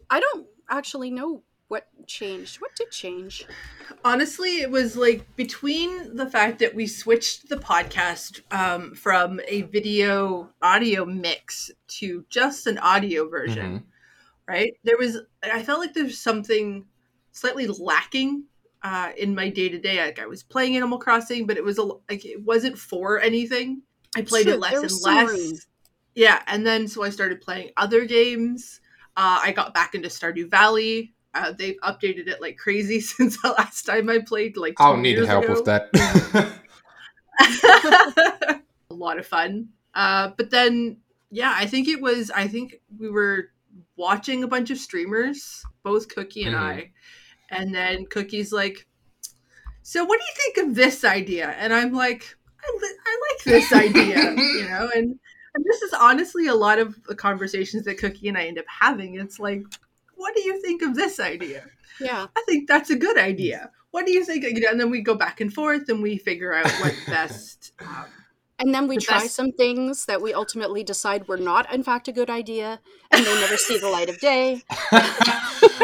[0.09, 2.61] I don't actually know what changed.
[2.61, 3.45] What did change?
[4.03, 9.63] honestly it was like between the fact that we switched the podcast um, from a
[9.63, 13.83] video audio mix to just an audio version Mhm.
[14.47, 16.85] right there was i felt like there's something
[17.31, 18.43] slightly lacking
[18.83, 22.23] uh, in my day-to-day like i was playing animal crossing but it was a, like
[22.25, 23.81] it wasn't for anything
[24.15, 25.57] i played True, it less and less room.
[26.15, 28.79] yeah and then so i started playing other games
[29.15, 31.13] uh, i got back into stardew valley
[31.45, 35.17] uh, they've updated it like crazy since the last time i played like I'll need
[35.19, 35.53] help ago.
[35.53, 35.89] with that.
[38.89, 39.69] a lot of fun.
[39.93, 40.97] Uh, but then,
[41.31, 42.31] yeah, I think it was.
[42.31, 43.49] I think we were
[43.95, 46.59] watching a bunch of streamers, both Cookie and Mhm.
[46.59, 46.91] I,
[47.49, 48.87] and then Cookie's like,
[49.81, 53.43] "So, what do you think of this idea?" And I'm like, "I, li- I like
[53.43, 55.19] this idea," you know, and.
[55.55, 58.65] And this is honestly a lot of the conversations that Cookie and I end up
[58.67, 59.15] having.
[59.15, 59.63] It's like,
[60.17, 61.63] what do you think of this idea?
[61.99, 62.27] Yeah.
[62.35, 63.71] I think that's a good idea.
[63.91, 64.43] What do you think?
[64.43, 67.71] You know, And then we go back and forth and we figure out what best.
[67.79, 68.05] Um,
[68.59, 71.83] And then we The try best- some things that we ultimately decide were not, in
[71.83, 72.79] fact, a good idea,
[73.11, 74.63] and they never see the light of day.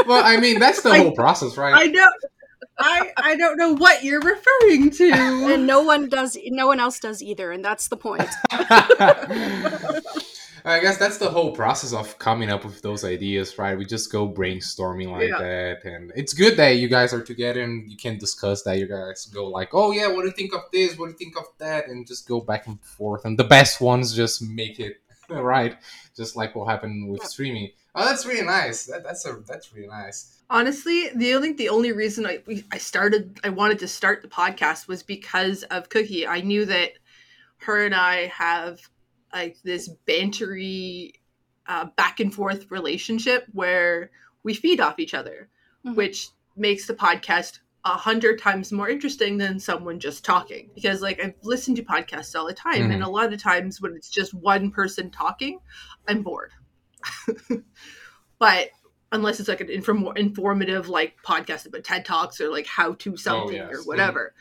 [0.07, 1.73] well, I mean, that's the I- whole process, right?
[1.73, 1.93] I right?
[1.93, 2.13] don't.
[2.79, 5.11] I I don't know what you're referring to.
[5.11, 8.27] And no one does, no one else does either, and that's the point.
[10.65, 13.77] I guess that's the whole process of coming up with those ideas, right?
[13.77, 15.37] We just go brainstorming like Yeah.
[15.39, 18.77] that, and it's good that you guys are together and you can discuss that.
[18.79, 20.97] You guys go like, "Oh yeah, what do you think of this?
[20.97, 23.25] What do you think of that?" and just go back and forth.
[23.25, 25.75] And the best ones just make it right,
[26.15, 27.29] just like what happened with Yep.
[27.29, 27.71] streaming.
[27.95, 28.85] Oh, that's really nice.
[28.85, 30.39] That, that's a that's really nice.
[30.49, 34.27] Honestly, the only the only reason I we, I started I wanted to start the
[34.29, 36.25] podcast was because of Cookie.
[36.25, 36.91] I knew that
[37.57, 38.79] her and I have
[39.33, 41.13] like this bantery
[41.67, 44.11] uh, back and forth relationship where
[44.43, 45.49] we feed off each other,
[45.85, 45.95] Mhm.
[45.95, 50.69] which makes the podcast a hundred times more interesting than someone just talking.
[50.75, 53.93] Because like I've listened to podcasts all the time, and a lot of times when
[53.95, 55.59] it's just one person talking,
[56.07, 56.51] I'm bored.
[58.39, 58.69] but
[59.11, 63.15] unless it's like an inform- informative like podcast about TED Talks or like how to
[63.17, 63.69] something yes.
[63.73, 64.33] or whatever.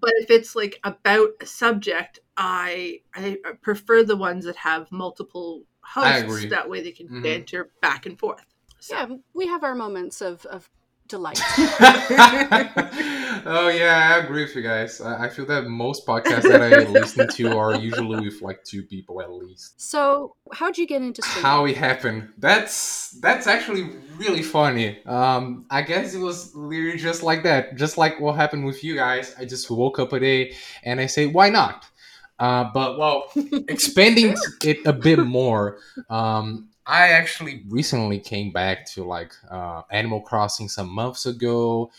[0.00, 5.62] But if it's like about a subject, I I prefer the ones that have multiple
[5.82, 6.46] hosts.
[6.46, 7.22] That way they can Mhm.
[7.22, 8.44] banter back and forth.
[8.80, 10.68] So, Yeah, we have our moments of, of
[11.08, 11.40] delight.
[13.44, 15.00] oh yeah, I agree with you guys.
[15.00, 18.82] I, I feel that most podcasts that I listen to are usually with like two
[18.82, 19.80] people at least.
[19.80, 21.22] So, how'd you get into?
[21.24, 22.28] How it happened?
[22.38, 25.04] That's that's actually really funny.
[25.06, 28.94] Um, I guess it was literally just like that, just like what happened with you
[28.94, 29.34] guys.
[29.38, 31.86] I just woke up a day and I say, why not?
[32.38, 33.30] Uh, but well,
[33.68, 35.78] expanding it a bit more.
[36.10, 41.90] Um, I actually recently came back to like uh, Animal Crossing some months ago,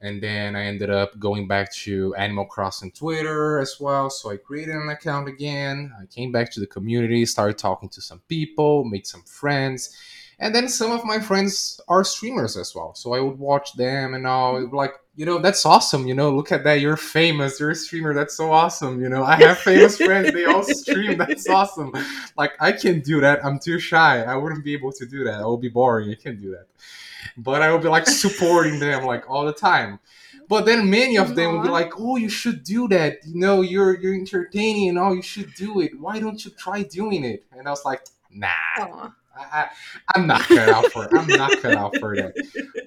[0.00, 4.08] and then I ended up going back to Animal Crossing Twitter as well.
[4.08, 5.92] So I created an account again.
[6.00, 9.94] I came back to the community, started talking to some people, made some friends,
[10.38, 12.94] and then some of my friends are streamers as well.
[12.94, 14.66] So I would watch them and all.
[14.74, 16.06] Like, you know, that's awesome.
[16.06, 16.80] You know, look at that.
[16.80, 17.60] You're famous.
[17.60, 18.14] You're a streamer.
[18.14, 19.02] That's so awesome.
[19.02, 20.32] You know, I have famous friends.
[20.32, 21.18] They all stream.
[21.18, 21.92] That's awesome.
[22.38, 23.44] Like, I can't do that.
[23.44, 24.22] I'm too shy.
[24.22, 25.42] I wouldn't be able to do that.
[25.42, 26.10] I would be boring.
[26.10, 26.68] I can't do that.
[27.36, 29.98] But I will be like supporting them like all the time.
[30.48, 33.18] But then many of them will be like, "Oh, you should do that.
[33.24, 35.14] You know, you're you're entertaining and all.
[35.14, 35.98] You should do it.
[35.98, 39.10] Why don't you try doing it?" And I was like, "Nah.
[39.36, 39.68] I,
[40.14, 41.12] I'm not cut out for it.
[41.14, 42.34] I'm not cut out for that.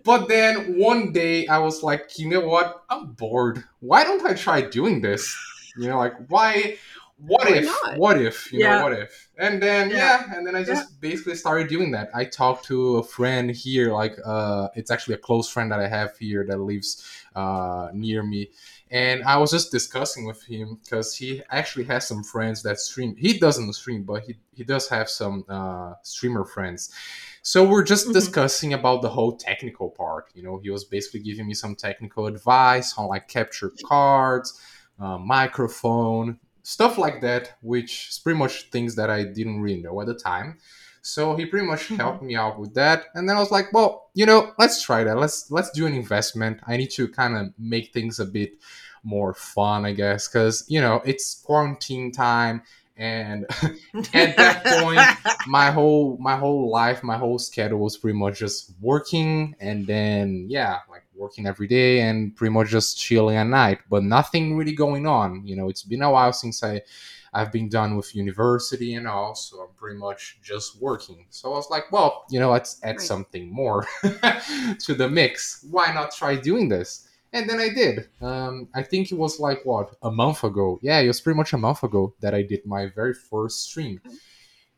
[0.04, 2.84] But then one day I was like, you know what?
[2.90, 3.64] I'm bored.
[3.80, 5.36] Why don't I try doing this?
[5.78, 6.78] You know, like why?
[7.26, 7.66] What Why if?
[7.66, 7.98] not?
[7.98, 8.52] What if?
[8.52, 8.78] You Yeah.
[8.78, 9.30] know, what if?
[9.38, 10.24] And then yeah.
[10.28, 10.34] Yeah.
[10.36, 12.10] and then I just basically started doing that.
[12.14, 15.88] I talked to a friend here, like uh, it's actually a close friend that I
[15.88, 17.04] have here that lives
[17.36, 18.50] uh near me.
[18.92, 23.16] And I was just discussing with him because he actually has some friends that stream.
[23.16, 26.92] He doesn't stream, but he, he does have some uh, streamer friends.
[27.42, 28.14] So we're just Mhm.
[28.14, 30.30] discussing about the whole technical part.
[30.36, 34.60] You know, he was basically giving me some technical advice on like capture cards,
[35.00, 40.00] uh, microphone, stuff like that, which is pretty much things that I didn't really know
[40.02, 40.58] at the time.
[41.02, 41.98] So he pretty much Mhm.
[41.98, 45.04] helped me out with that, and then I was like, "Well, you know, let's try
[45.04, 45.18] that.
[45.18, 46.62] Let's let's do an investment.
[46.66, 48.54] I need to kind of make things a bit
[49.04, 52.64] more fun, I guess, because you know it's quarantine time,
[52.96, 53.46] and
[54.14, 55.10] at that point,
[55.46, 60.46] my whole my whole life, my whole schedule was pretty much just working, and then
[60.50, 64.74] yeah, like working every day and pretty much just chilling at night, but nothing really
[64.74, 65.46] going on.
[65.46, 66.82] You know, it's been a while since I
[67.36, 71.26] I've been done with university and all, so I'm pretty much just working.
[71.32, 73.02] So I was like, well, you know, let's add Right.
[73.02, 75.66] something more to the mix.
[75.72, 77.08] Why not try doing this?
[77.32, 78.08] And then I did.
[78.22, 80.78] Um, I think it was like what a month ago.
[80.84, 84.00] Yeah, it was pretty much a month ago that I did my very first stream,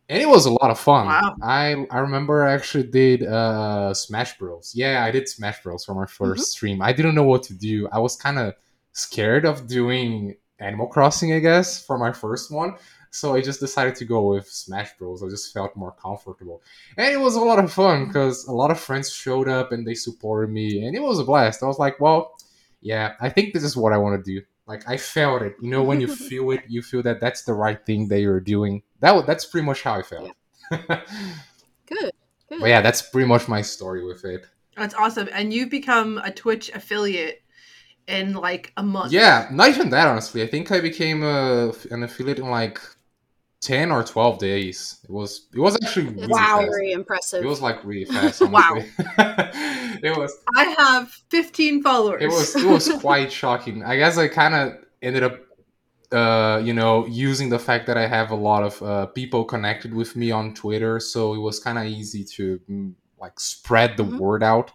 [0.10, 1.08] and it was a lot of fun.
[1.08, 1.36] Wow.
[1.42, 4.74] I I remember I actually did uh, Smash Bros.
[4.76, 5.86] Yeah, I did Smash Bros.
[5.86, 6.82] for my 1st stream.
[6.82, 7.88] I didn't know what to do.
[7.92, 8.54] I was kind of
[8.92, 12.76] scared of doing Animal Crossing, I guess, for my first one.
[13.10, 15.24] So I just decided to go with Smash Bros.
[15.24, 16.62] I just felt more comfortable,
[16.98, 19.88] and it was a lot of fun because a lot of friends showed up and
[19.88, 21.64] they supported me, and it was a blast.
[21.64, 22.36] I was like, well,
[22.82, 24.46] yeah, I think this is what I want to do.
[24.68, 25.56] Like I felt it.
[25.62, 28.40] You know, when you feel it, you feel that that's the right thing that you're
[28.40, 28.84] doing.
[29.02, 30.32] That wa- that's pretty much how I felt.
[30.70, 30.82] Good.
[31.88, 32.12] Good.
[32.50, 34.46] but yeah, that's pretty much my story with it.
[34.78, 35.30] That's awesome.
[35.34, 37.42] And you've become a Twitch affiliate
[38.08, 39.12] in like a month.
[39.12, 40.42] Yeah, not even that honestly.
[40.44, 42.80] I think I became a, an affiliate in like
[43.62, 45.00] ten or twelve days.
[45.04, 46.58] It was it was actually really Wow.
[46.60, 46.70] fast.
[46.72, 47.44] very impressive.
[47.44, 48.42] It was like really fast.
[48.42, 48.78] Wow.
[50.04, 52.22] It was I have 15 followers.
[52.22, 53.84] it was it was quite shocking.
[53.84, 55.40] I guess I kind of ended up,
[56.16, 59.94] uh, you know, using the fact that I have a lot of uh, people connected
[59.94, 64.04] with me on Twitter, so it was kind of easy to mm, like spread the
[64.04, 64.18] Mhm.
[64.20, 64.72] word out.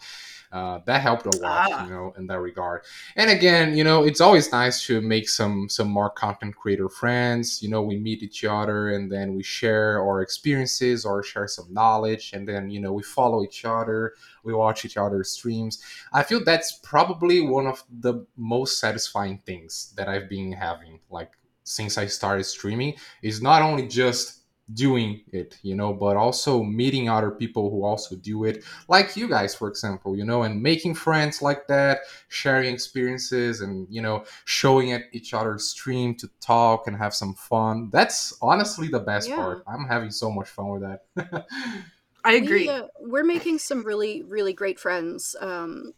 [0.52, 1.84] Uh, that helped a lot, Ah.
[1.84, 2.82] you know, in that regard.
[3.14, 7.62] And again, you know, it's always nice to make some some more content creator friends.
[7.62, 11.72] You know, we meet each other and then we share our experiences or share some
[11.72, 15.82] knowledge, and then you know we follow each other, we watch each other's streams.
[16.12, 21.30] I feel that's probably one of the most satisfying things that I've been having, like
[21.62, 24.39] since I started streaming, is not only just
[24.74, 29.28] doing it, you know, but also meeting other people who also do it, like you
[29.28, 34.24] guys, for example, you know, and making friends like that, sharing experiences and, you know,
[34.44, 37.90] showing at each other's stream to talk and have some fun.
[37.90, 39.36] That's honestly the best Yeah.
[39.36, 39.64] part.
[39.66, 41.46] I'm having so much fun with that.
[42.24, 42.62] I agree.
[42.64, 45.34] We, uh, we're making some really, really great friends.
[45.40, 45.94] Um,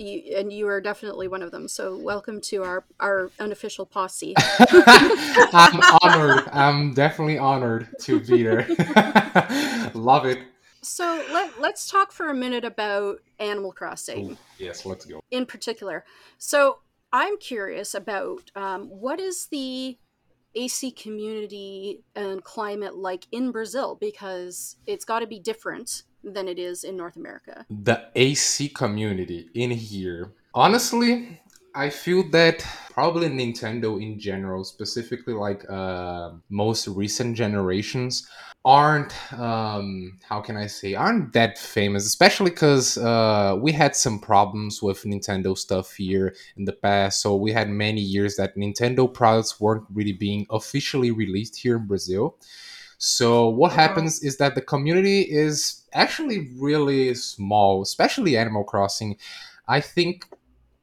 [0.00, 1.68] you, and you are definitely one of them.
[1.68, 4.34] So welcome to our, our unofficial posse.
[4.58, 6.48] I'm honored.
[6.52, 8.66] I'm definitely honored to be there.
[9.94, 10.38] Love it.
[10.82, 15.20] So let, let's talk for a minute about Animal Crossing Ooh, yes, let's go.
[15.30, 16.04] in particular.
[16.38, 16.78] So
[17.12, 19.98] I'm curious about um, what is the
[20.54, 26.58] AC community and climate like in Brazil because it's got to be different than it
[26.58, 27.64] is in North America.
[27.70, 30.32] The AC community in here.
[30.54, 31.40] Honestly,
[31.74, 38.28] I feel that probably Nintendo in general, specifically like uh, most recent generations,
[38.64, 44.18] aren't um how can i say aren't that famous especially because uh we had some
[44.18, 49.12] problems with nintendo stuff here in the past so we had many years that nintendo
[49.12, 52.36] products weren't really being officially released here in brazil
[52.98, 59.16] so what happens is that the community is actually really small especially animal crossing
[59.68, 60.26] i think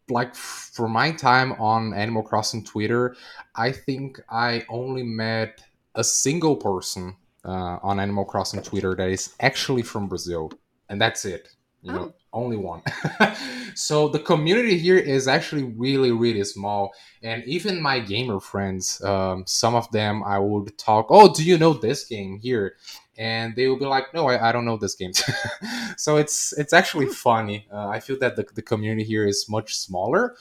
[0.10, 3.16] like for my time on animal crossing twitter
[3.56, 5.62] i think i only met
[5.96, 7.16] a single person
[7.48, 10.52] uh, on Animal Crossing Twitter that is actually from Brazil,
[10.90, 11.50] and that's it.
[11.82, 12.82] You know, only one.
[13.76, 16.92] so the community here is actually really, really small,
[17.24, 21.08] and even my gamer friends, um, some of them, I would talk.
[21.10, 22.76] Oh, do you know this game here?
[23.18, 25.12] And they will be like, "No, I, I don't know this game."
[25.98, 27.68] so it's it's actually funny.
[27.72, 30.36] Uh, I feel that the, the community here is much smaller,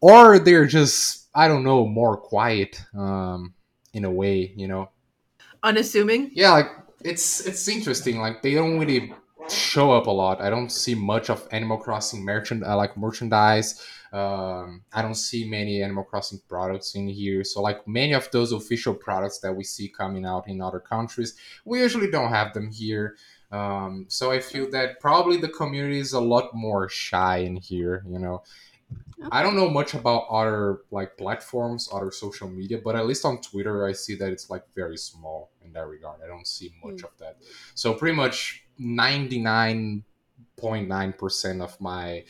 [0.00, 3.54] or they're just I don't know more quiet um,
[3.92, 4.52] in a way.
[4.56, 4.90] You know,
[5.62, 6.30] Unassuming.
[6.34, 6.70] yeah like
[7.04, 9.12] it's it's interesting like they don't really
[9.48, 13.82] show up a lot i don't see much of animal crossing merchant uh, like merchandise
[14.12, 18.52] um, i don't see many animal crossing products in here so like many of those
[18.52, 22.70] official products that we see coming out in other countries we usually don't have them
[22.70, 23.16] here
[23.52, 28.02] um, so i feel that probably the community is a lot more shy in here
[28.08, 28.42] you know
[29.32, 33.40] I don't know much about other like platforms, other social media, but at least on
[33.40, 36.20] Twitter, I see that it's like very small in that regard.
[36.22, 37.06] I don't see much Hmm.
[37.06, 37.38] of that.
[37.74, 40.04] So pretty much ninety nine
[40.56, 42.24] point nine percent of my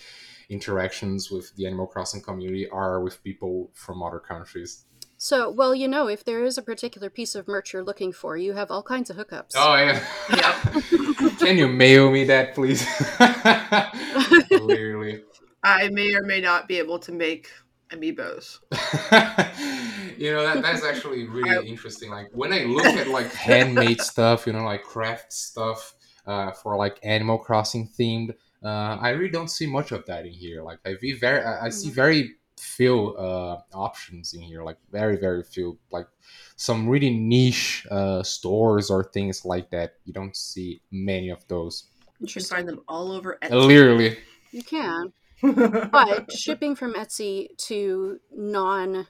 [0.49, 4.85] interactions with the Animal Crossing community are with people from other countries.
[5.21, 8.37] So, well, you know, if there is a particular piece of merch you're looking for,
[8.37, 9.53] you have all kinds of hookups.
[9.57, 10.05] Oh yeah.
[10.31, 11.39] Yep.
[11.39, 12.87] Can you mail me that, please?
[14.51, 15.23] Literally.
[15.65, 17.51] I may or may not be able to make
[17.91, 18.59] amiibos.
[20.19, 24.01] you know that that's actually really I- interesting like when i look at like handmade
[24.01, 25.95] stuff you know like craft stuff
[26.27, 30.33] uh, for like animal crossing themed uh, I really don't see much of that in
[30.33, 30.63] here.
[30.63, 31.95] Like I see very, I I see Mhm.
[31.95, 34.63] very few uh, options in here.
[34.65, 35.79] Like very, very few.
[35.91, 36.09] Like
[36.57, 39.95] some really niche uh, stores or things like that.
[40.05, 41.85] You don't see many of those.
[42.21, 43.67] You can find them all over Etsy.
[43.67, 44.19] Literally,
[44.51, 45.13] You can,
[45.93, 49.07] but shipping from Etsy to non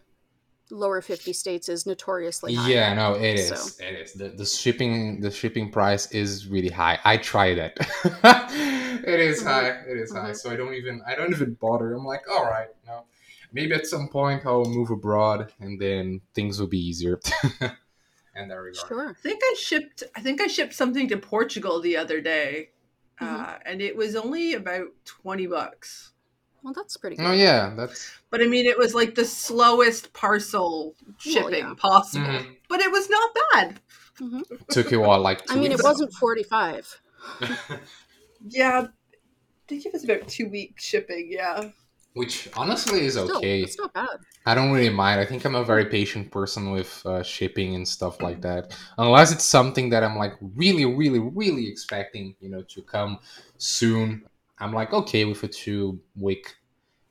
[0.71, 2.69] lower 50 states is notoriously high.
[2.69, 3.49] yeah, no, it is.
[3.49, 4.13] So- It is.
[4.13, 6.99] The, the shipping, the shipping price is really high.
[7.05, 7.77] I try that.
[9.05, 9.47] it is Mhm.
[9.47, 9.69] high.
[9.89, 10.31] It is high.
[10.33, 10.37] Mhm.
[10.37, 11.95] So I don't even, I don't even bother.
[11.95, 13.05] I'm like, all right, no.
[13.53, 17.19] Maybe at some point I'll move abroad, and then things will be easier.
[18.35, 18.87] and there we go.
[18.87, 19.09] Sure.
[19.09, 20.03] I think I shipped.
[20.15, 22.71] I think I shipped something to Portugal the other day,
[23.21, 23.61] uh, Mhm.
[23.65, 26.13] and it was only about twenty bucks.
[26.63, 27.27] Well, that's pretty good.
[27.27, 28.11] Oh yeah, that's.
[28.31, 31.75] But I mean, it was like the slowest parcel shipping yeah.
[31.77, 32.27] possible.
[32.27, 32.57] Mhm.
[32.69, 33.81] But it was not bad.
[34.71, 35.49] Took you what, like?
[35.51, 37.01] I two mean, it wasn't 45.
[38.47, 38.87] Yeah,
[39.67, 41.29] they give us about two weeks shipping.
[41.31, 41.71] Yeah.
[42.15, 43.63] Which honestly is Still, okay.
[43.63, 44.19] it's not bad.
[44.45, 45.21] I don't really mind.
[45.21, 48.77] I think I'm a very patient person with uh, shipping and stuff like that.
[48.97, 53.19] Unless it's something that I'm like really, really, really expecting, you know, to come
[53.59, 54.25] soon.
[54.61, 56.57] I'm like okay with a two week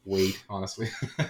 [0.06, 0.44] wait.
[0.50, 0.90] Honestly,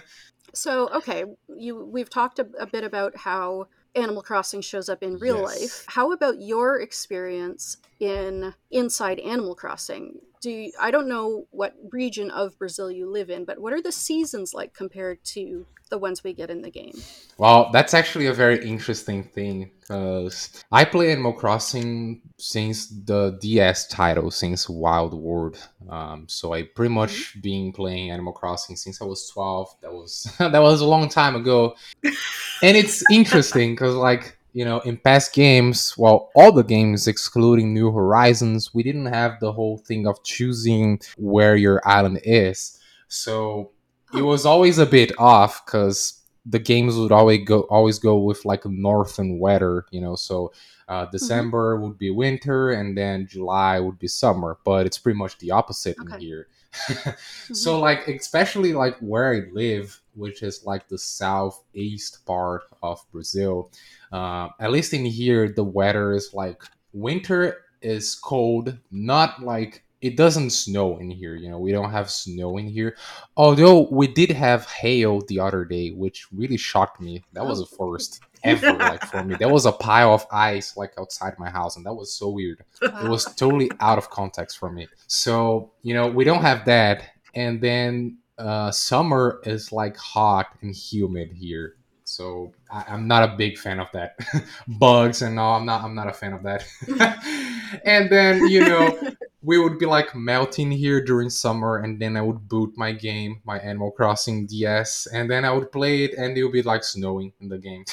[0.53, 5.18] So, okay, you we've talked a, a bit about how Animal Crossing shows up in
[5.18, 5.43] real Yes.
[5.43, 5.84] life.
[5.88, 10.20] How about your experience in inside Animal Crossing?
[10.47, 13.91] Do I don't know what region of Brazil you live in, but what are the
[13.91, 16.93] seasons like compared to the ones we get in the game?
[17.37, 23.87] well, that's actually a very interesting thing because I play Animal Crossing since the DS
[23.87, 25.57] title, since Wild World.
[25.89, 29.75] Um, so I pretty much been playing Animal Crossing since I was 12.
[29.81, 31.75] That was that was a long time ago.
[32.05, 37.73] and it's interesting because like you know in past games well all the games excluding
[37.73, 42.79] new horizons we didn't have the whole thing of choosing where your island is.
[43.07, 43.71] So
[44.13, 48.45] it was always a bit off because the games would always go always go with
[48.45, 50.51] like northern weather you know so
[50.87, 55.37] uh, december would be winter and then july would be summer but it's pretty much
[55.39, 56.19] the opposite in Okay.
[56.19, 56.47] here.
[57.51, 63.72] So like especially like where i live which is like the southeast part of brazil.
[64.11, 66.61] Uh, at least in here the weather is like
[66.93, 72.09] winter is cold not like it doesn't snow in here you know we don't have
[72.09, 72.95] snow in here.
[73.36, 77.24] Although we did have hail the other day which really shocked me.
[77.34, 79.36] That was a first ever like for me.
[79.36, 82.63] There was a pile of ice like outside my house and that was so weird.
[82.82, 84.88] It was totally out of context for me.
[85.07, 87.03] So you know we don't have that
[87.36, 91.75] and then uh, summer is like hot and humid here
[92.07, 94.17] so I, i'm not a big fan of that.
[94.67, 96.65] Bugs and all i'm not i'm not a fan of that.
[97.83, 98.97] And then you know
[99.41, 103.41] we would be like melting here during summer and then i would boot my game
[103.43, 106.83] my animal crossing ds and then i would play it and it would be like
[106.83, 107.83] snowing in the game.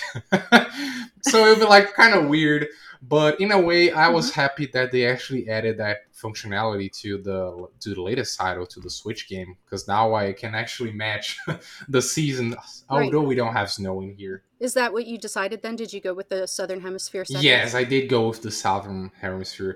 [1.23, 2.69] So it would be like kind of weird
[3.03, 7.41] but in a way i was happy that they actually added that functionality to the
[7.81, 11.39] to the latest title to the switch game because now i can actually match
[11.89, 12.55] the season
[12.91, 13.05] Right.
[13.07, 15.77] although we don't have snow in here Is that what you decided then?
[15.77, 19.11] Did you go with the Southern Hemisphere setting yes i did go with the southern
[19.21, 19.75] hemisphere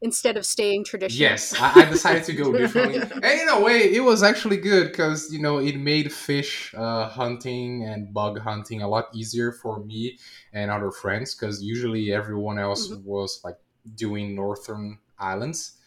[0.00, 1.28] instead of staying traditional?
[1.28, 4.88] Yes, I, I decided to go differently, and in a way, it was actually good
[4.90, 9.84] because you know it made fish uh, hunting and bug hunting a lot easier for
[9.84, 10.18] me
[10.52, 13.04] and other friends because usually everyone else Mhm.
[13.04, 13.58] was like
[13.94, 15.78] doing northern islands,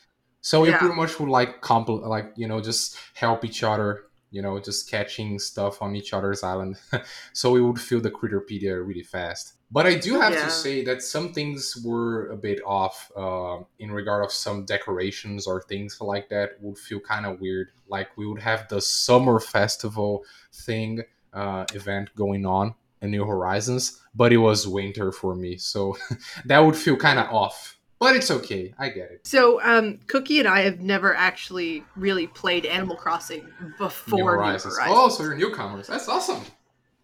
[0.41, 0.77] so we Yeah.
[0.79, 4.03] pretty much would like compl- like you know just help each other.
[4.31, 6.75] You know, just catching stuff on each other's island,
[7.33, 9.53] so we would fill the Critterpedia really fast.
[9.71, 10.45] But I do have Yeah.
[10.45, 15.47] to say that some things were a bit off uh, in regard of some decorations
[15.47, 17.69] or things like that would feel kind of weird.
[17.87, 24.01] Like we would have the summer festival thing uh, event going on in New Horizons,
[24.15, 25.95] but it was winter for me, so
[26.45, 27.74] that would feel kind of off.
[27.99, 29.25] But it's okay, I get it.
[29.25, 34.77] So, um, Cookie and I have never actually really played Animal Crossing before New Horizons.
[34.81, 35.87] Oh, so you're newcomers.
[35.87, 36.41] That's awesome.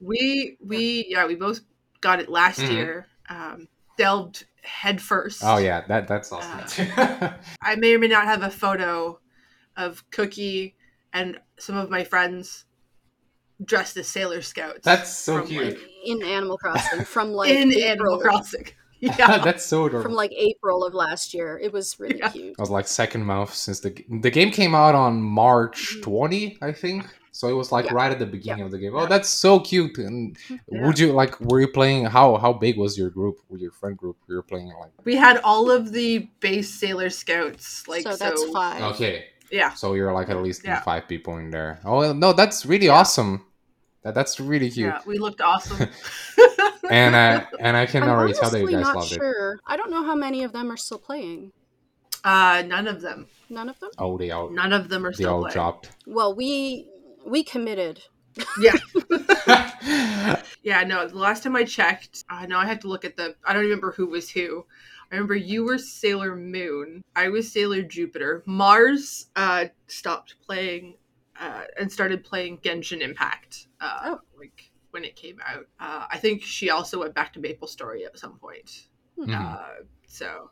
[0.01, 1.61] We we yeah we both
[2.01, 2.71] got it last Mhm.
[2.73, 3.07] year.
[3.29, 3.67] Um,
[3.97, 5.41] delved headfirst.
[5.43, 6.87] Oh yeah, that that's awesome.
[7.61, 9.19] I may or may not have a photo
[9.77, 10.75] of Cookie
[11.13, 12.65] and some of my friends
[13.63, 14.79] dressed as Sailor Scouts.
[14.83, 15.63] that's so cute.
[15.63, 18.65] like, In Animal Crossing from like in April, Animal Crossing.
[19.19, 19.37] Yeah.
[19.43, 20.03] that's so adorable.
[20.09, 21.59] from like April of last year.
[21.61, 22.29] It was really Yeah.
[22.29, 22.55] cute.
[22.59, 23.91] I was like second month since the
[24.21, 26.03] the game came out on March Mhm.
[26.03, 27.05] 20, I think.
[27.33, 27.93] So it was like Yeah.
[27.93, 28.93] right at the beginning of the game.
[28.95, 29.07] Oh, Yeah.
[29.13, 29.97] that's so cute.
[29.97, 30.85] And Yeah.
[30.85, 33.35] would you like were you playing how how big was your group?
[33.49, 34.17] With your friend group?
[34.27, 37.87] You were playing like We had all of the base Sailor Scouts.
[37.87, 38.81] Like so so, that's five.
[38.93, 39.25] Okay.
[39.51, 39.73] Yeah.
[39.73, 40.81] So you're like at least Yeah.
[40.81, 41.79] five people in there.
[41.85, 43.45] Oh no, that's really awesome.
[44.03, 44.87] That that's really cute.
[44.87, 45.87] Yeah, we looked awesome.
[46.89, 49.15] And I and I can I'm already tell that you guys not loved it.
[49.15, 49.59] sure.
[49.65, 51.51] I don't know how many of them are still playing.
[52.23, 53.27] uh, none of them.
[53.49, 53.91] None of them.
[53.97, 55.53] Oh, they all None of them are they still all playing.
[55.53, 55.91] dropped.
[56.07, 56.87] Well, we
[57.25, 58.01] we committed.
[58.59, 58.75] Yeah,
[60.63, 60.83] yeah.
[60.83, 63.35] No, the last time I checked, uh, no, I had to look at the.
[63.45, 64.65] I don't remember who was who.
[65.11, 67.01] I remember you were Sailor Moon.
[67.15, 68.41] I was Sailor Jupiter.
[68.45, 70.95] Mars uh, stopped playing
[71.39, 73.67] uh, and started playing Genshin Impact.
[73.81, 74.19] Uh, Oh.
[74.37, 75.65] like when it came out.
[75.79, 78.87] Uh, I think she also went back to Maple Story at some point.
[79.17, 79.33] Mhm.
[79.33, 80.51] Uh, so,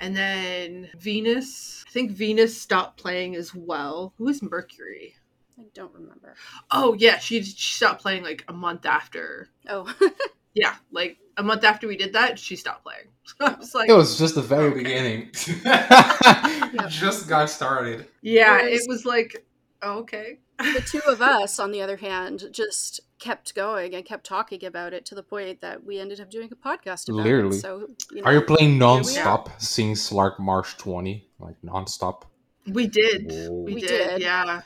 [0.00, 1.84] and then Venus.
[1.88, 4.12] I think Venus stopped playing as well.
[4.18, 5.14] Who is Mercury?
[5.58, 6.34] I don't remember.
[6.70, 9.48] Oh yeah, she, she stopped playing like a month after.
[9.68, 9.92] Oh,
[10.54, 13.08] Yeah, like a month after we did that, she stopped playing.
[13.24, 14.78] So I was like, It was just the very Okay.
[14.82, 15.30] beginning.
[16.88, 18.06] Just got started.
[18.22, 19.44] yeah, Whereas- it was like,
[19.82, 20.38] oh, okay.
[20.58, 24.92] The two of us, on the other hand, just kept going and kept talking about
[24.92, 27.56] it to the point that we ended up doing a podcast about Literally.
[27.56, 27.60] it.
[27.60, 28.78] So, you know, Are you playing we are.
[28.78, 31.28] non-stop since like March 20?
[31.38, 32.24] Like non-stop?
[32.66, 33.30] We did.
[33.30, 33.50] Whoa.
[33.66, 34.22] We, We did, did.
[34.22, 34.60] Yeah.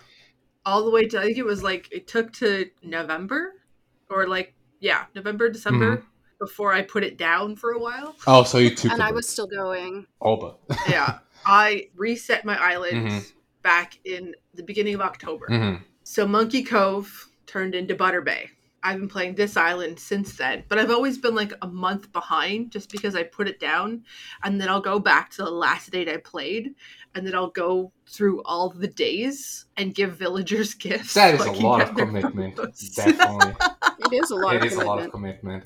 [0.65, 3.55] All the way to I think it was like it took to November,
[4.11, 6.05] or like yeah, November December Mm-hmm.
[6.39, 8.15] before I put it down for a while.
[8.27, 9.17] Oh, so you took and I break.
[9.17, 10.07] was still going.
[10.21, 13.33] All but yeah, I reset my island Mhm.
[13.63, 15.47] back in the beginning of October.
[15.49, 15.83] Mhm.
[16.05, 18.51] So Monkey Cove turned into Butter Bay.
[18.85, 22.73] I've been playing this island since then, but I've always been like a month behind
[22.73, 24.03] just because I put it down
[24.43, 26.75] and then I'll go back to the last date I played
[27.15, 31.15] and then I'll go through all the days and give villagers gifts.
[31.15, 32.57] that is so I a can lot of commitment.
[32.97, 33.55] Definitely.
[34.01, 35.65] It is a lot it of is a lot of commitment.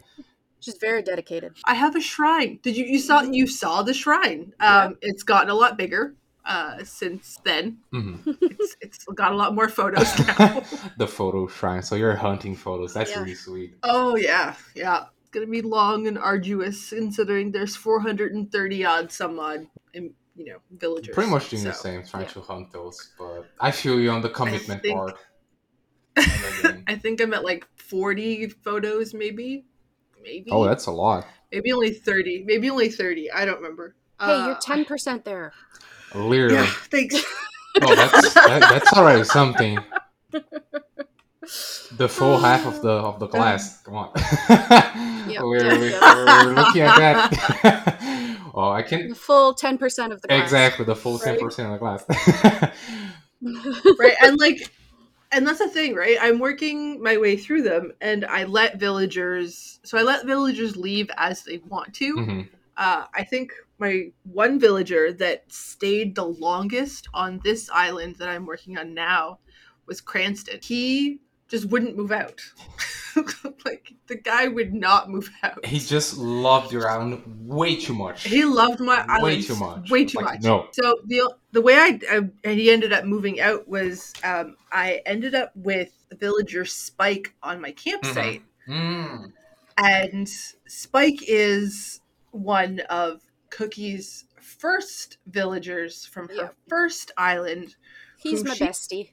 [0.60, 1.54] She's very dedicated.
[1.64, 2.58] I have a shrine.
[2.62, 4.52] Did you you saw you saw the shrine?
[4.60, 6.14] Um, it's gotten a lot bigger
[6.46, 7.78] uh, since then.
[7.92, 8.20] Mhm.
[8.40, 10.06] It's it's got a lot more photos
[10.38, 10.62] now.
[10.98, 11.82] the photo shrine.
[11.82, 12.94] So you're hunting photos.
[12.94, 13.20] That's Yeah.
[13.20, 13.74] really sweet.
[13.82, 15.06] Oh yeah, yeah.
[15.20, 19.66] It's gonna be long and arduous considering there's 430 odd some odd,
[19.96, 21.14] um, you know, villagers.
[21.14, 22.28] Pretty much doing the same, trying yeah.
[22.30, 23.10] to hunt those.
[23.18, 25.16] But I feel you on the commitment think- part.
[26.86, 29.66] I think I'm at like 40 photos, maybe,
[30.22, 30.48] maybe.
[30.50, 31.26] oh, that's a lot.
[31.52, 32.44] maybe only 30.
[32.46, 33.30] Maybe only 30.
[33.32, 33.94] I don't remember.
[34.18, 35.52] Hey, Uh, you're ten percent there.
[36.14, 36.54] Literally.
[36.54, 37.16] Yeah, thanks.
[37.82, 39.78] Oh, that's that, that's already something.
[41.96, 43.82] The full half of the of the glass.
[43.82, 44.12] Come on.
[45.26, 46.00] Yep, we're, yep, we're, yep.
[46.46, 48.38] we're looking at that.
[48.54, 50.40] oh, I can The full ten percent of the glass.
[50.42, 51.40] exactly the full ten Right.
[51.42, 52.04] percent of the glass.
[53.98, 54.70] right and like
[55.32, 59.78] and that's the thing right i'm working my way through them and i let villagers
[59.84, 62.48] so i let villagers leave as they want to Mhm.
[62.78, 68.46] uh, i think my one villager that stayed the longest on this island that i'm
[68.46, 69.38] working on now
[69.86, 71.18] was cranston he
[71.48, 72.40] just wouldn't move out
[73.64, 78.24] like the guy would not move out He just loved your island way too much.
[78.24, 79.90] he loved my island way too much.
[79.90, 80.68] way too Like, much No.
[80.72, 85.00] so the the way I, I and he ended up moving out was um, I
[85.06, 89.32] ended up with villager Spike on my campsite, Mm.
[89.78, 90.28] and
[90.66, 92.00] Spike is
[92.32, 93.22] one of
[93.56, 96.48] Cookie's first villagers from her Yeah.
[96.68, 97.76] first island.
[98.18, 99.10] He's my she- bestie.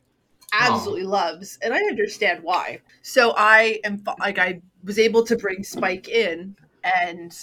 [0.51, 2.81] Absolutely loves, and I understand why.
[3.01, 7.35] So I am like I was able to bring Spike in, and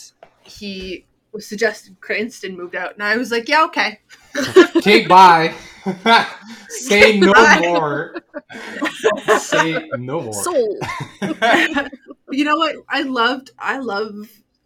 [0.42, 3.98] he was suggested Cranston moved out, and I was like, yeah, okay.
[4.76, 5.52] Okay, bye.
[6.68, 7.58] Say no Bye.
[7.62, 8.14] more.
[9.38, 10.32] Say no more.
[10.44, 10.78] Soul.
[12.30, 12.76] you know what?
[12.88, 14.14] I loved I love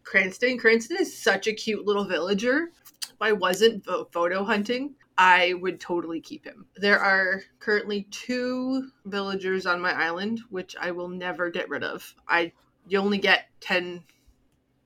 [0.05, 0.59] Cranston.
[0.59, 2.71] Cranston is such a cute little villager.
[3.05, 6.67] If I wasn't pho- photo hunting, I would totally keep him.
[6.77, 12.15] There are currently two villagers on my island, which I will never get rid of.
[12.29, 12.53] I
[12.87, 14.05] you only get ten.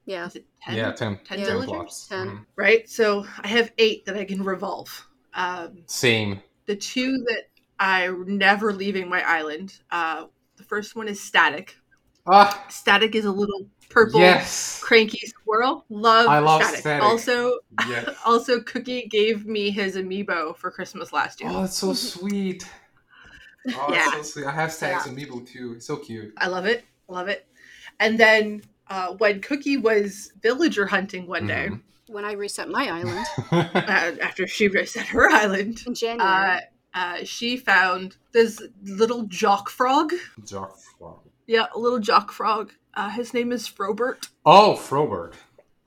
[0.07, 0.27] Yeah.
[0.27, 0.77] Is it ten?
[0.77, 1.45] Yeah, 10, 10 Yeah.
[1.47, 2.07] villagers, plots.
[2.09, 2.27] Ten.
[2.29, 2.47] Mhm.
[2.57, 2.89] right?
[2.89, 5.07] So I have eight that I can revolve.
[5.35, 6.41] Um, Same.
[6.66, 7.45] the two that
[7.81, 9.79] I'm never leaving my island.
[9.91, 11.77] Uh, the first one is Static.
[12.27, 14.80] Ah, Static is a little purple yes.
[14.82, 15.84] cranky squirrel.
[15.89, 16.80] Love, I love Static.
[16.80, 17.03] Static.
[17.03, 17.59] Also,
[17.89, 18.12] Yeah.
[18.26, 21.51] also Cookie gave me his amiibo for Christmas last year.
[21.53, 22.68] Oh, that's so sweet.
[23.68, 24.07] Oh, Yeah.
[24.12, 24.47] that's so sweet.
[24.47, 25.74] I have Stag's amiibo too.
[25.76, 26.32] It's so cute.
[26.39, 27.47] I love it, love it.
[28.01, 31.82] And then uh, when Cookie was villager hunting one day Mhm.
[32.09, 36.22] When I reset my island uh, after she reset her island, in January.
[36.22, 36.61] uh,
[36.95, 40.14] uh, she found this little jock frog.
[40.43, 41.20] Jock Frog.
[41.47, 42.72] Yeah, a little jock frog.
[42.99, 44.28] Uh, his name is Frobert.
[44.44, 45.34] Oh, Frobert.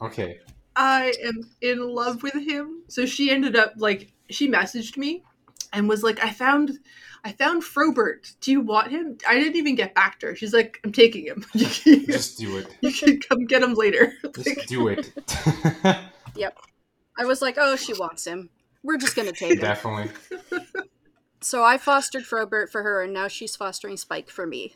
[0.02, 0.40] Okay.
[0.78, 2.84] I am in love with him.
[2.88, 5.22] So she ended up like she messaged me
[5.74, 6.80] and was like, I found
[7.26, 8.32] I found Frobert.
[8.40, 9.18] Do you want him?
[9.28, 10.36] I didn't even get back to her.
[10.38, 11.44] She's like, I'm taking him.
[11.54, 12.68] Just do it.
[12.82, 14.14] you can come get him later.
[14.34, 15.12] Just do it.
[16.36, 16.58] Yep.
[17.20, 18.50] I was like, oh, she wants him.
[18.84, 19.60] We're just gonna take him.
[19.60, 20.12] Definitely.
[21.42, 24.76] So I fostered Frobert for her, and now she's fostering Spike for me.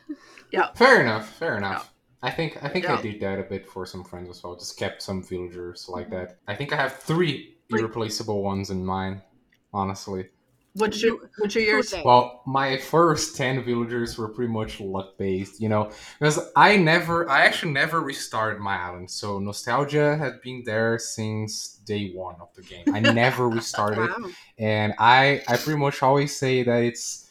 [0.51, 0.77] Yep.
[0.77, 1.29] Fair enough.
[1.37, 1.93] Fair enough.
[2.21, 4.55] I think I think I did that a bit for some friends as well.
[4.55, 6.15] Just kept some villagers like mm-hmm.
[6.15, 6.37] that.
[6.47, 9.21] I think I have three irreplaceable ones in mine,
[9.73, 10.29] Honestly.
[10.73, 11.93] What's your What's your Who yours?
[12.03, 17.29] Well, my first 10 villagers were pretty much luck based, you know, because I never,
[17.29, 19.09] I actually never restarted my island.
[19.09, 22.83] So nostalgia had been there since day one of the game.
[22.93, 24.09] I never restarted.
[24.09, 24.29] Wow.
[24.57, 27.29] And I, I pretty much always say that it's,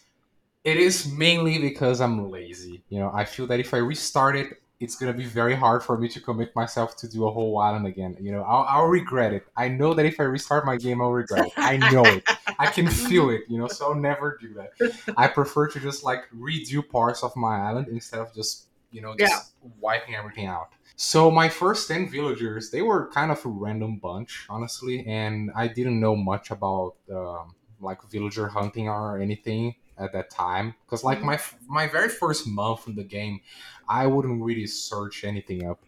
[0.65, 2.83] it is mainly because I'm lazy.
[2.89, 4.49] You know, I feel that if I restart it,
[4.81, 7.87] it's gonna be very hard for me to commit myself to do a whole island
[7.87, 8.17] again.
[8.21, 9.47] You know, I'll, I'll regret it.
[9.57, 11.53] I know that if I restart my game, I'll regret it.
[11.57, 12.29] I know it.
[12.59, 15.15] I can feel it, you know, so I'll never do that.
[15.17, 19.15] I prefer to just like redo parts of my island instead of just, you know,
[19.17, 20.71] just wiping everything out.
[20.97, 25.67] So my first 10 villagers, they were kind of a random bunch, honestly, and I
[25.67, 31.23] didn't know much about um, like villager hunting or anything at that time because like
[31.23, 33.41] my my very first month in the game,
[33.89, 35.81] I wouldn't really search anything up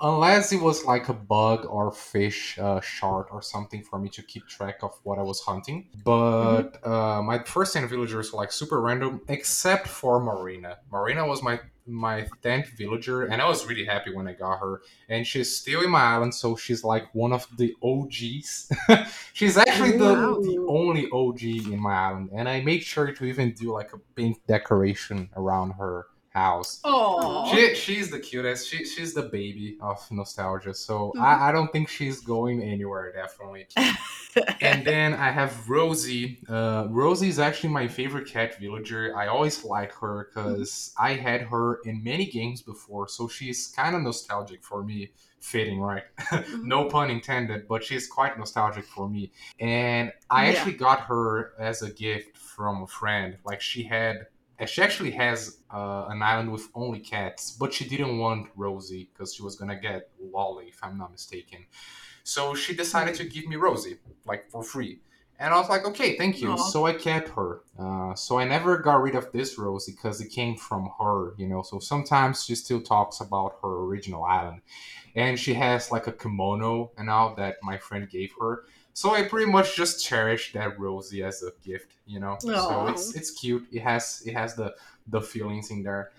[0.00, 4.22] unless it was like a bug or fish uh, shard or something for me to
[4.22, 5.86] keep track of what I was hunting.
[6.04, 10.78] But uh, my first 10 villagers were like super random, except for Marina.
[10.90, 14.80] Marina was my my 10th villager, and I was really happy when I got her.
[15.10, 18.72] And she's still in my island, so she's like one of the OGs.
[19.34, 21.42] she's actually the, the only OG
[21.72, 25.72] in my island, and I made sure to even do like a pink decoration around
[25.72, 26.80] her house.
[26.84, 28.68] Oh, She, she's the cutest.
[28.68, 30.74] She, she's the baby of nostalgia.
[30.74, 31.22] So Mhm.
[31.22, 33.66] I, I don't think she's going anywhere, definitely.
[34.60, 36.40] and then I have Rosie.
[36.48, 39.16] Uh, Rosie is actually my favorite cat villager.
[39.16, 43.06] I always like her because I had her in many games before.
[43.08, 45.12] So she's kind of nostalgic for me.
[45.40, 46.04] Fitting, right?
[46.62, 49.30] no pun intended, but she's quite nostalgic for me.
[49.60, 50.52] And I Yeah.
[50.58, 53.36] actually got her as a gift from a friend.
[53.44, 54.26] Like she had
[54.66, 59.34] she actually has uh, an island with only cats, but she didn't want Rosie because
[59.34, 61.66] she was gonna get Lolly, if I'm not mistaken.
[62.22, 65.00] So she decided to give me Rosie, like for free.
[65.38, 66.52] And I was like, okay, thank you.
[66.52, 66.56] Aw.
[66.56, 67.62] So I kept her.
[67.78, 71.46] Uh, so I never got rid of this Rosie because it came from her, you
[71.48, 71.62] know.
[71.62, 74.62] So sometimes she still talks about her original island.
[75.16, 78.64] And she has like a kimono and all that my friend gave her.
[78.94, 82.36] So I pretty much just cherish that Rosie as a gift, you know.
[82.40, 83.66] So it's it's cute.
[83.72, 84.74] It has it has the
[85.08, 86.12] the feelings in there.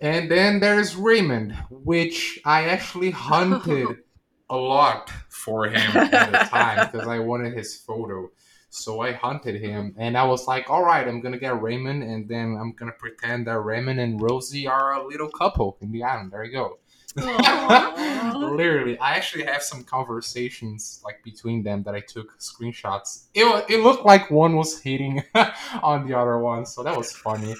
[0.00, 3.98] And then there's Raymond, which I actually hunted
[4.50, 8.30] a lot for him at the time because I wanted his photo.
[8.70, 12.26] So I hunted him and I was like, all right, I'm gonna get Raymond and
[12.26, 16.32] then I'm gonna pretend that Raymond and Rosie are a little couple in the island.
[16.32, 16.78] There you go.
[18.34, 23.26] Literally, I actually have some conversations like between them that I took screenshots.
[23.34, 25.22] It, it looked like one was hitting
[25.82, 27.54] on the other one, so that was funny.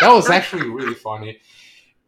[0.00, 1.40] That was actually really funny.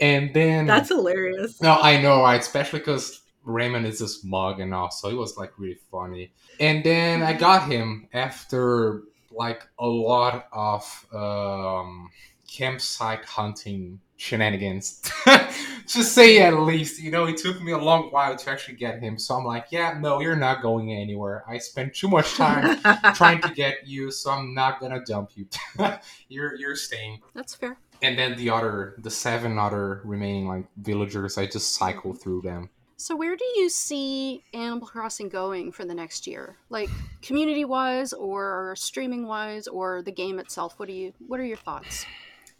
[0.01, 1.61] And then That's hilarious.
[1.61, 2.41] no, I know, right?
[2.41, 6.33] Especially because Raymond is a smug and all, so it was like really funny.
[6.61, 12.11] And then I got him after like a lot of um,
[12.47, 15.03] campsite hunting shenanigans.
[15.87, 19.01] Just say at least, you know, it took me a long while to actually get
[19.01, 19.19] him.
[19.19, 21.45] So I'm like, yeah, no, you're not going anywhere.
[21.49, 22.81] I spent too much time
[23.15, 25.47] trying to get you, so I'm not gonna dump you.
[26.29, 27.77] you're you're staying That's fair.
[28.03, 32.69] and then the other the seven other remaining like villagers i just cycle through them
[32.99, 36.57] So where do you see Animal Crossing going for the next year?
[36.71, 36.89] Like
[37.23, 40.75] community wise or streaming wise or the game itself?
[40.79, 42.07] What do you what are your thoughts?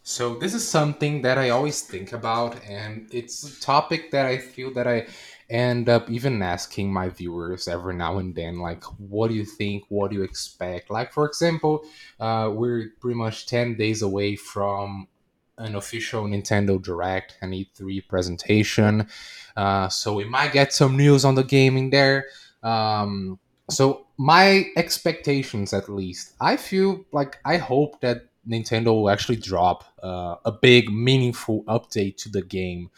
[0.07, 4.37] So this is something that i always think about and it's a topic that i
[4.37, 5.05] feel that i
[5.49, 9.83] end up even asking my viewers every now and then like what do you think?
[9.89, 10.89] What do you expect?
[10.89, 11.85] Like for example
[12.19, 15.07] uh, we're pretty much 10 days away from
[15.57, 19.07] an official nintendo direct an e3 presentation.
[19.55, 22.25] Uh, so we might get some news on the gaming there.
[22.61, 23.39] Um,
[23.69, 29.83] so my expectations at least i feel like i hope that nintendo will actually drop
[30.03, 32.89] uh, a big meaningful update to the game.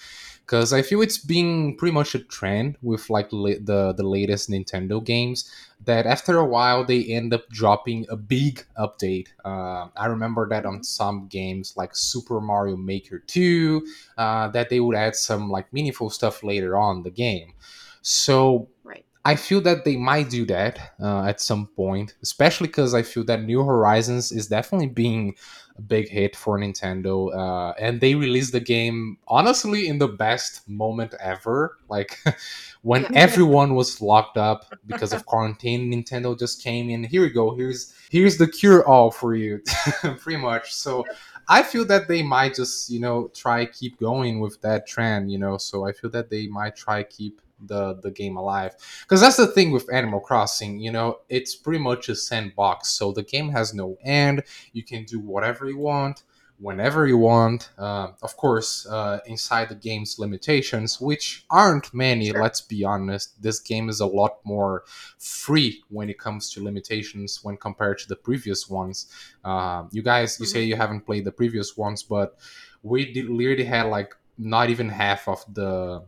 [0.45, 4.50] Because i feel it's been pretty much a trend with like la- the the latest
[4.50, 5.50] nintendo games
[5.86, 9.28] that after a while they end up dropping a big update.
[9.45, 13.86] Uh, i remember that on some games like super mario maker 2
[14.18, 17.54] uh, that they would add some like meaningful stuff later on the game.
[18.02, 19.06] So Right.
[19.26, 23.26] I feel that they might do that uh, at some point, especially because I feel
[23.26, 25.36] that New Horizons is definitely being
[25.78, 30.67] a big hit for Nintendo, uh, and they released the game honestly in the best
[30.70, 31.78] moment ever.
[31.89, 32.17] Like
[32.82, 37.03] when everyone was locked up because of quarantine, Nintendo just came in.
[37.03, 37.53] Here we go.
[37.53, 39.61] Here's here's the cure all for you,
[40.20, 40.74] pretty much.
[40.74, 41.05] So.
[41.51, 45.39] I feel that they might just, you know, try keep going with that trend, you
[45.39, 45.57] know.
[45.57, 49.47] So I feel that they might try keep the the game alive because that's the
[49.47, 50.80] thing with Animal Crossing.
[50.80, 54.43] You know, it's pretty much a sandbox, so the game has no end.
[54.74, 56.24] You can do whatever you want,
[56.60, 57.70] whenever you want.
[57.78, 62.28] Uh, of course, uh, inside the game's limitations, which aren't many.
[62.28, 62.41] Sure.
[62.41, 63.41] Let's be honest.
[63.41, 64.84] This game is a lot more
[65.18, 69.07] free when it comes to limitations when compared to the previous ones.
[69.43, 72.38] Uh, you guys, you say you haven't played the previous ones, but
[72.84, 76.03] we did, literally had like not even half of the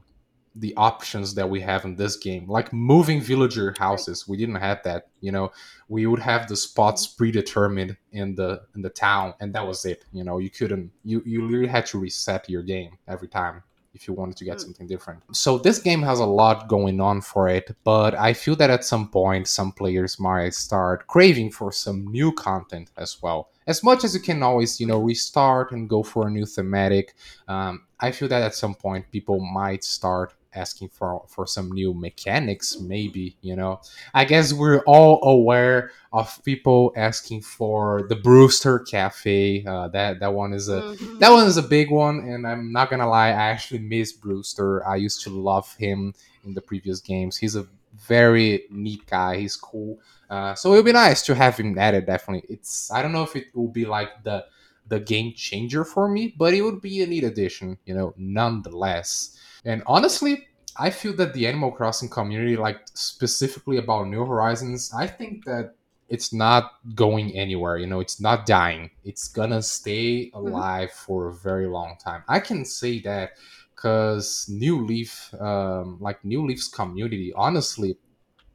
[0.55, 2.47] the options that we have in this game.
[2.47, 5.51] Like moving villager houses we didn't have that you know?
[5.87, 10.05] We would have the spots predetermined in the in the town and that was it
[10.11, 10.37] you know?
[10.39, 14.37] You couldn't you you literally had to reset your game every time if you wanted
[14.37, 14.59] to get Hmm.
[14.67, 15.21] something different.
[15.35, 18.83] So this game has a lot going on for it but i feel that at
[18.85, 23.49] some point some players might start craving for some new content as well.
[23.67, 27.15] As much as you can always you know restart and go for a new thematic
[27.47, 31.93] um, i feel that at some point people might start asking for for some new
[31.93, 33.79] mechanics maybe you know?
[34.13, 40.33] I guess we're all aware of people asking for the brewster cafe uh, that that
[40.33, 41.19] one is a Mhm.
[41.19, 44.85] that one is a big one and i'm not gonna lie i actually miss brewster.
[44.87, 47.37] I used to love him in the previous games.
[47.37, 47.67] He's a
[48.07, 49.37] very neat guy.
[49.37, 49.99] He's cool.
[50.29, 52.43] Uh, so it would be nice to have him added definitely.
[52.53, 54.45] It's i don't know if it will be like the
[54.87, 59.37] the game changer for me but it would be a neat addition you know nonetheless
[59.65, 60.47] and honestly
[60.77, 65.75] i feel that the animal crossing community like specifically about new horizons i think that
[66.09, 68.89] it's not going anywhere you know it's not dying.
[69.05, 72.23] It's gonna stay alive for a very long time.
[72.27, 73.31] I can say that
[73.73, 77.97] because new leaf um, like new leaf's community honestly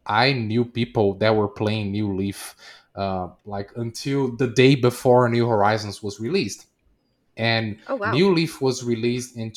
[0.07, 2.55] i knew people that were playing new leaf
[2.97, 6.67] uh, like until the day before new horizons was released.
[7.37, 8.13] And Oh wow.
[8.13, 9.53] new leaf was released in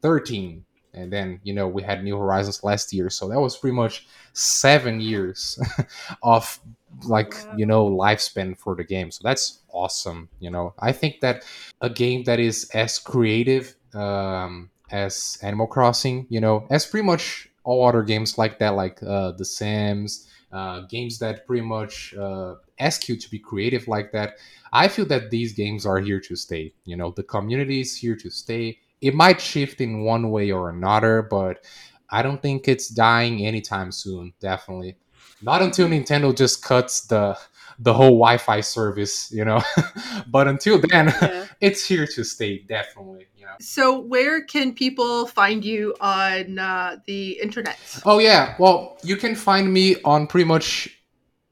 [0.00, 3.76] 2013 and then you know we had new horizons last year so that was pretty
[3.76, 5.58] much seven years
[6.22, 6.60] of
[7.04, 10.74] like you know lifespan for the game so that's awesome you know.
[10.78, 11.44] I think that
[11.80, 17.48] a game that is as creative um, as animal crossing you know as pretty much
[17.64, 22.54] all other games like that like uh, the sims uh, games that pretty much uh,
[22.80, 24.34] ask you to be creative like that
[24.72, 27.10] i feel that these games are here to stay you know.
[27.12, 31.64] The community is here to stay it might shift in one way or another but
[32.10, 34.96] i don't think it's dying anytime soon definitely
[35.42, 37.36] not until nintendo just cuts the
[37.78, 39.62] the whole wi-fi service you know
[40.28, 41.46] but until then Yeah.
[41.60, 46.96] it's here to stay definitely you know So, where can people find you on uh,
[47.06, 47.76] the internet?
[48.04, 50.97] Oh yeah, well you can find me on pretty much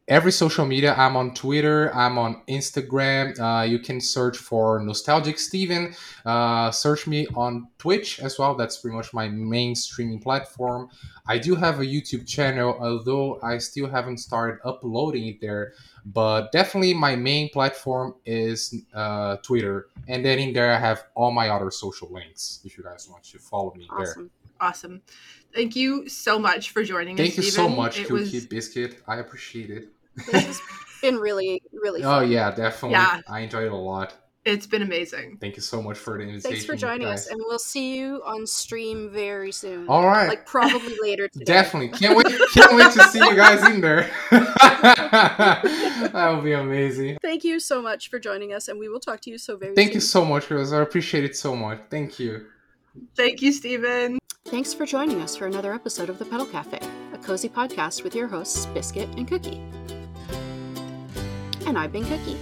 [0.08, 0.94] every social media.
[0.96, 1.94] I'm on Twitter.
[1.94, 3.38] I'm on Instagram.
[3.38, 5.94] Uh, you can search for Nostalgic Steven.
[6.24, 8.54] Uh, search me on Twitch as well.
[8.54, 10.88] That's pretty much my main streaming platform.
[11.26, 15.72] I do have a YouTube channel, although I still haven't started uploading it there.
[16.04, 21.32] But definitely, my main platform is uh, Twitter, and then in there I have all
[21.32, 22.60] my other social links.
[22.64, 24.10] If you guys want to follow me there.
[24.10, 24.30] Awesome.
[24.58, 25.02] Awesome.
[25.52, 27.18] Thank you so much for joining us.
[27.18, 27.52] Thank you us.
[27.52, 29.02] so much, It Cookie was Biscuit.
[29.06, 29.88] I appreciate it.
[30.16, 30.60] This has
[31.02, 32.92] been really, really Oh yeah, definitely.
[32.92, 33.20] Yeah.
[33.28, 34.14] I enjoyed it a lot.
[34.44, 35.38] it's been amazing.
[35.40, 36.50] Thank you so much for the invitation.
[36.50, 39.88] Thanks for joining us, and we'll see you on stream very soon.
[39.88, 40.28] All right.
[40.28, 41.44] Like probably later today.
[41.44, 41.98] Definitely.
[41.98, 44.08] Can't wait can't wait to see you guys in there.
[44.30, 47.18] that will be amazing.
[47.20, 49.70] Thank you so much for joining us, and we will talk to you so very
[49.70, 49.76] soon.
[49.76, 49.94] Thank soon.
[49.96, 50.72] you so much, Rose.
[50.72, 51.80] I appreciate it so much.
[51.90, 52.46] Thank you.
[53.16, 54.18] Thank you, Steven.
[54.46, 56.78] Thanks for joining us for another episode of The Petal Cafe,
[57.12, 59.60] a cozy podcast with your hosts, Biscuit and Cookie.
[61.66, 62.38] And I've been Cookie.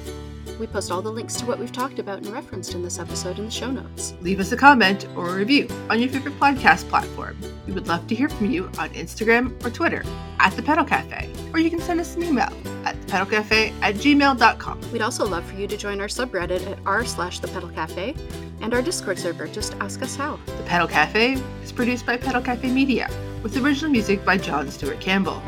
[0.59, 3.39] We post all the links to what we've talked about and referenced in this episode
[3.39, 4.14] in the show notes.
[4.20, 7.37] Leave us a comment or a review on your favorite podcast platform.
[7.66, 10.05] We would love to hear from you on Instagram or Twitter
[10.39, 12.53] at The Petal Cafe, or you can send us an email
[12.85, 14.93] at thepetalcafe at gmail.com.
[14.93, 18.14] We'd also love for you to join our subreddit at r slash the petal cafe
[18.61, 19.49] and our Discord server.
[19.49, 20.39] Just ask us how.
[20.47, 23.09] The Petal Cafe is produced by Petal Cafe Media,
[23.43, 25.43] with original music by John Stewart Campbell.